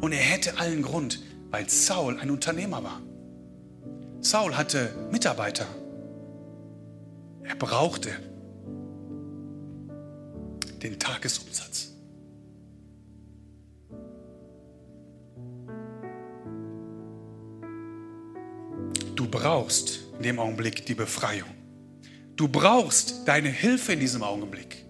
Und 0.00 0.12
er 0.12 0.18
hätte 0.18 0.58
allen 0.58 0.82
Grund, 0.82 1.22
weil 1.50 1.68
Saul 1.68 2.18
ein 2.18 2.30
Unternehmer 2.30 2.82
war. 2.82 3.00
Saul 4.20 4.56
hatte 4.56 4.90
Mitarbeiter. 5.10 5.66
Er 7.44 7.56
brauchte 7.56 8.10
den 10.82 10.98
Tagesumsatz. 10.98 11.92
Du 19.14 19.28
brauchst 19.28 20.00
in 20.16 20.22
dem 20.22 20.38
Augenblick 20.38 20.86
die 20.86 20.94
Befreiung. 20.94 21.48
Du 22.36 22.48
brauchst 22.48 23.28
deine 23.28 23.48
Hilfe 23.48 23.92
in 23.92 24.00
diesem 24.00 24.22
Augenblick. 24.22 24.84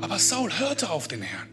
Aber 0.00 0.18
Saul 0.18 0.52
hörte 0.52 0.90
auf 0.90 1.08
den 1.08 1.22
Herrn. 1.22 1.48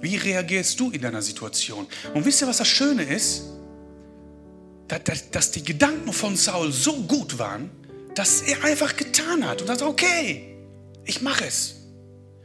Wie 0.00 0.16
reagierst 0.16 0.78
du 0.78 0.90
in 0.90 1.02
deiner 1.02 1.22
Situation? 1.22 1.86
Und 2.14 2.24
wisst 2.24 2.40
ihr, 2.40 2.48
was 2.48 2.58
das 2.58 2.68
Schöne 2.68 3.02
ist? 3.02 3.57
Dass 4.88 5.50
die 5.50 5.62
Gedanken 5.62 6.12
von 6.12 6.36
Saul 6.36 6.72
so 6.72 6.94
gut 7.02 7.38
waren, 7.38 7.70
dass 8.14 8.40
er 8.42 8.64
einfach 8.64 8.96
getan 8.96 9.46
hat 9.46 9.60
und 9.60 9.68
sagt, 9.68 9.82
okay, 9.82 10.56
ich 11.04 11.20
mache 11.20 11.44
es. 11.44 11.76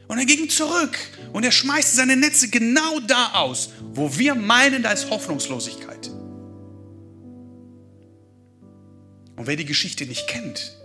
Und 0.06 0.18
er 0.18 0.26
ging 0.26 0.48
zurück 0.50 0.98
und 1.32 1.44
er 1.44 1.52
schmeißte 1.52 1.96
seine 1.96 2.16
Netze 2.16 2.48
genau 2.48 3.00
da 3.00 3.32
aus, 3.32 3.70
wo 3.94 4.18
wir 4.18 4.34
meinen, 4.34 4.82
da 4.82 4.92
ist 4.92 5.08
Hoffnungslosigkeit. 5.08 6.10
Und 9.36 9.46
wer 9.46 9.56
die 9.56 9.64
Geschichte 9.64 10.04
nicht 10.06 10.28
kennt, 10.28 10.76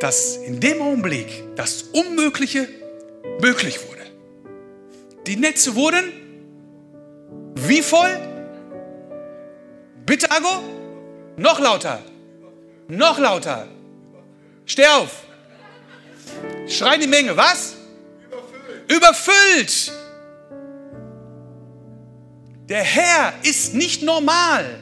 dass 0.00 0.36
in 0.36 0.60
dem 0.60 0.82
Augenblick 0.82 1.44
das 1.56 1.82
Unmögliche 1.82 2.68
möglich 3.40 3.78
wurde. 3.88 4.02
Die 5.26 5.36
Netze 5.36 5.74
wurden 5.74 6.12
wie 7.54 7.82
voll? 7.82 8.27
Bitte, 10.08 10.30
Ago? 10.30 10.62
Noch 11.36 11.60
lauter. 11.60 12.02
Noch 12.88 13.18
lauter. 13.18 13.68
Steh 14.64 14.86
auf. 14.86 15.10
Schreien 16.66 17.02
die 17.02 17.06
Menge. 17.06 17.36
Was? 17.36 17.74
Überfüllt. 18.86 18.90
Überfüllt. 18.90 19.92
Der 22.70 22.82
Herr 22.82 23.34
ist 23.42 23.74
nicht 23.74 24.02
normal. 24.02 24.80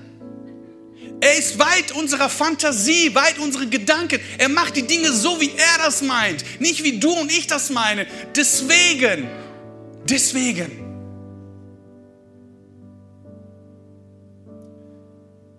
Er 1.21 1.37
ist 1.37 1.59
weit 1.59 1.91
unserer 1.91 2.29
Fantasie, 2.29 3.13
weit 3.17 3.39
unserer 3.41 3.67
Gedanken. 3.67 4.21
Er 4.39 4.49
macht 4.49 4.77
die 4.77 4.87
Dinge 4.87 5.11
so, 5.11 5.41
wie 5.41 5.51
er 5.51 5.85
das 5.85 6.03
meint, 6.03 6.45
nicht 6.61 6.85
wie 6.85 7.01
du 7.01 7.11
und 7.11 7.33
ich 7.33 7.49
das 7.49 7.71
meinen. 7.71 8.07
Deswegen, 8.37 9.29
deswegen. 10.05 10.86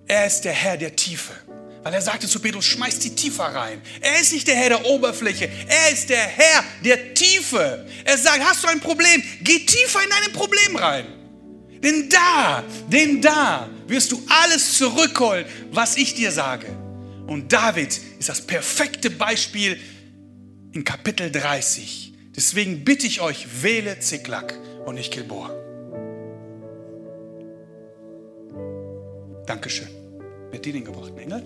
Er 0.07 0.25
ist 0.25 0.41
der 0.41 0.53
Herr 0.53 0.77
der 0.77 0.95
Tiefe. 0.95 1.33
Weil 1.83 1.93
er 1.93 2.01
sagte 2.01 2.27
zu 2.27 2.39
Petrus, 2.39 2.65
schmeiß 2.65 2.99
die 2.99 3.15
tiefer 3.15 3.45
rein. 3.45 3.81
Er 4.01 4.19
ist 4.19 4.33
nicht 4.33 4.47
der 4.47 4.55
Herr 4.55 4.69
der 4.69 4.85
Oberfläche, 4.85 5.49
er 5.67 5.91
ist 5.91 6.09
der 6.09 6.17
Herr 6.17 6.63
der 6.83 7.13
Tiefe. 7.13 7.87
Er 8.03 8.17
sagt, 8.17 8.41
hast 8.43 8.63
du 8.63 8.67
ein 8.67 8.79
Problem, 8.79 9.23
geh 9.41 9.59
tiefer 9.59 10.03
in 10.03 10.09
dein 10.09 10.33
Problem 10.33 10.75
rein. 10.75 11.05
Denn 11.81 12.09
da, 12.09 12.63
denn 12.87 13.21
da 13.21 13.69
wirst 13.87 14.11
du 14.11 14.21
alles 14.27 14.77
zurückholen, 14.77 15.45
was 15.71 15.95
ich 15.95 16.15
dir 16.15 16.31
sage. 16.31 16.67
Und 17.27 17.53
David 17.53 17.99
ist 18.19 18.29
das 18.29 18.41
perfekte 18.41 19.09
Beispiel 19.09 19.79
in 20.73 20.83
Kapitel 20.83 21.31
30. 21.31 22.13
Deswegen 22.35 22.83
bitte 22.83 23.07
ich 23.07 23.21
euch, 23.21 23.47
wähle 23.61 23.99
Ziklag 23.99 24.53
und 24.85 24.95
nicht 24.95 25.13
Gilboa. 25.13 25.66
Dankeschön. 29.47 29.87
Wer 30.49 30.59
hat 30.59 30.65
die 30.65 30.73
denn 30.73 30.83
gebracht? 30.83 31.11
Ein 31.15 31.23
Engel? 31.23 31.43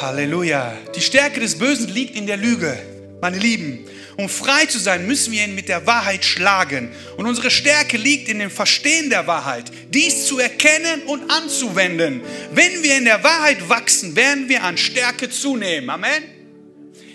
Halleluja. 0.00 0.76
Die 0.94 1.00
Stärke 1.00 1.40
des 1.40 1.58
Bösen 1.58 1.88
liegt 1.88 2.14
in 2.14 2.26
der 2.26 2.36
Lüge, 2.36 2.78
meine 3.20 3.38
Lieben. 3.38 3.86
Um 4.16 4.28
frei 4.28 4.66
zu 4.66 4.78
sein, 4.78 5.06
müssen 5.06 5.32
wir 5.32 5.44
ihn 5.44 5.54
mit 5.54 5.70
der 5.70 5.86
Wahrheit 5.86 6.26
schlagen. 6.26 6.90
Und 7.16 7.26
unsere 7.26 7.50
Stärke 7.50 7.96
liegt 7.96 8.28
in 8.28 8.38
dem 8.38 8.50
Verstehen 8.50 9.08
der 9.08 9.26
Wahrheit, 9.26 9.72
dies 9.88 10.26
zu 10.26 10.38
erkennen 10.38 11.02
und 11.06 11.30
anzuwenden. 11.30 12.20
Wenn 12.52 12.82
wir 12.82 12.98
in 12.98 13.06
der 13.06 13.24
Wahrheit 13.24 13.68
wachsen, 13.68 14.14
werden 14.16 14.48
wir 14.48 14.62
an 14.62 14.76
Stärke 14.76 15.30
zunehmen. 15.30 15.88
Amen. 15.88 16.22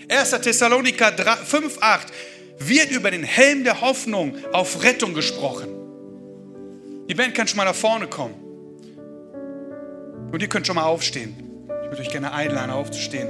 1. 0.09 0.31
Thessaloniker 0.41 1.13
5, 1.45 1.77
8 1.79 2.07
wird 2.59 2.91
über 2.91 3.11
den 3.11 3.23
Helm 3.23 3.63
der 3.63 3.81
Hoffnung 3.81 4.35
auf 4.51 4.83
Rettung 4.83 5.13
gesprochen. 5.13 5.74
Die 7.07 7.13
Band 7.13 7.35
kann 7.35 7.47
schon 7.47 7.57
mal 7.57 7.65
nach 7.65 7.75
vorne 7.75 8.07
kommen. 8.07 8.33
Und 10.31 10.41
ihr 10.41 10.49
könnt 10.49 10.65
schon 10.65 10.75
mal 10.75 10.83
aufstehen. 10.83 11.35
Ich 11.83 11.89
würde 11.89 12.01
euch 12.01 12.09
gerne 12.09 12.33
einladen, 12.33 12.71
aufzustehen. 12.71 13.27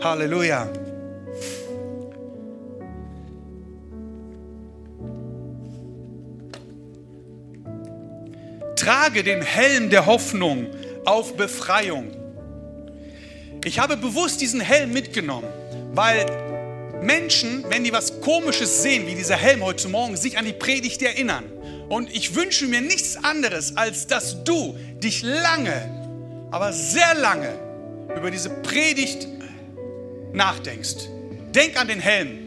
Halleluja. 0.00 0.68
Trage 8.74 9.22
den 9.22 9.42
Helm 9.42 9.90
der 9.90 10.06
Hoffnung 10.06 10.66
auf 11.04 11.36
Befreiung. 11.36 12.10
Ich 13.64 13.78
habe 13.78 13.96
bewusst 13.96 14.40
diesen 14.40 14.60
Helm 14.60 14.92
mitgenommen, 14.92 15.48
weil 15.94 16.26
Menschen, 17.02 17.64
wenn 17.68 17.84
die 17.84 17.92
was 17.92 18.20
Komisches 18.20 18.82
sehen, 18.82 19.06
wie 19.06 19.14
dieser 19.14 19.36
Helm 19.36 19.62
heute 19.62 19.88
Morgen, 19.88 20.16
sich 20.16 20.38
an 20.38 20.44
die 20.44 20.52
Predigt 20.52 21.02
erinnern. 21.02 21.44
Und 21.88 22.14
ich 22.14 22.34
wünsche 22.34 22.66
mir 22.66 22.80
nichts 22.80 23.16
anderes, 23.22 23.76
als 23.76 24.06
dass 24.06 24.44
du 24.44 24.76
dich 25.02 25.22
lange, 25.22 26.48
aber 26.50 26.72
sehr 26.72 27.14
lange 27.14 27.58
über 28.14 28.30
diese 28.30 28.50
Predigt 28.50 29.26
nachdenkst. 30.32 31.08
Denk 31.54 31.80
an 31.80 31.88
den 31.88 32.00
Helm. 32.00 32.38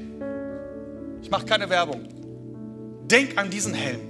Ich 1.23 1.31
mache 1.31 1.45
keine 1.45 1.69
Werbung. 1.69 2.07
Denk 3.05 3.37
an 3.37 3.49
diesen 3.49 3.73
Helm. 3.73 4.01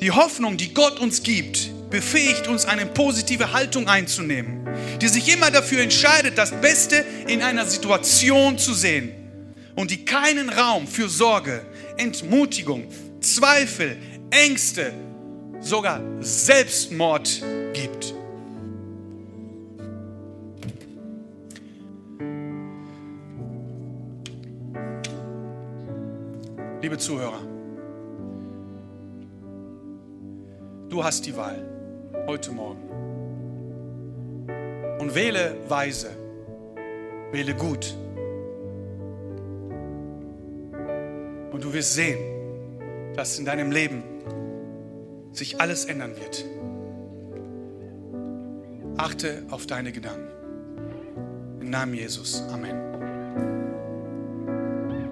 Die 0.00 0.10
Hoffnung, 0.10 0.56
die 0.56 0.74
Gott 0.74 0.98
uns 0.98 1.22
gibt, 1.22 1.70
befähigt 1.90 2.48
uns, 2.48 2.64
eine 2.64 2.86
positive 2.86 3.52
Haltung 3.52 3.86
einzunehmen, 3.86 4.66
die 5.00 5.08
sich 5.08 5.32
immer 5.32 5.50
dafür 5.50 5.82
entscheidet, 5.82 6.38
das 6.38 6.50
Beste 6.50 7.04
in 7.28 7.42
einer 7.42 7.66
Situation 7.66 8.58
zu 8.58 8.74
sehen 8.74 9.12
und 9.76 9.90
die 9.90 10.04
keinen 10.04 10.48
Raum 10.48 10.88
für 10.88 11.08
Sorge, 11.08 11.64
Entmutigung, 11.96 12.86
Zweifel, 13.20 13.96
Ängste, 14.30 14.92
sogar 15.60 16.00
Selbstmord 16.20 17.42
gibt. 17.72 18.14
Liebe 26.82 26.98
Zuhörer, 26.98 27.40
du 30.88 31.04
hast 31.04 31.24
die 31.24 31.36
Wahl 31.36 31.64
heute 32.26 32.50
Morgen. 32.50 32.82
Und 34.98 35.14
wähle 35.14 35.56
weise, 35.68 36.10
wähle 37.30 37.54
gut. 37.54 37.94
Und 41.52 41.64
du 41.64 41.72
wirst 41.72 41.94
sehen, 41.94 42.18
dass 43.14 43.38
in 43.38 43.44
deinem 43.44 43.70
Leben 43.70 44.02
sich 45.32 45.60
alles 45.60 45.84
ändern 45.84 46.14
wird. 46.16 46.44
Achte 48.96 49.42
auf 49.50 49.66
deine 49.66 49.92
Gedanken. 49.92 50.28
Im 51.60 51.70
Namen 51.70 51.94
Jesus. 51.94 52.42
Amen. 52.50 52.76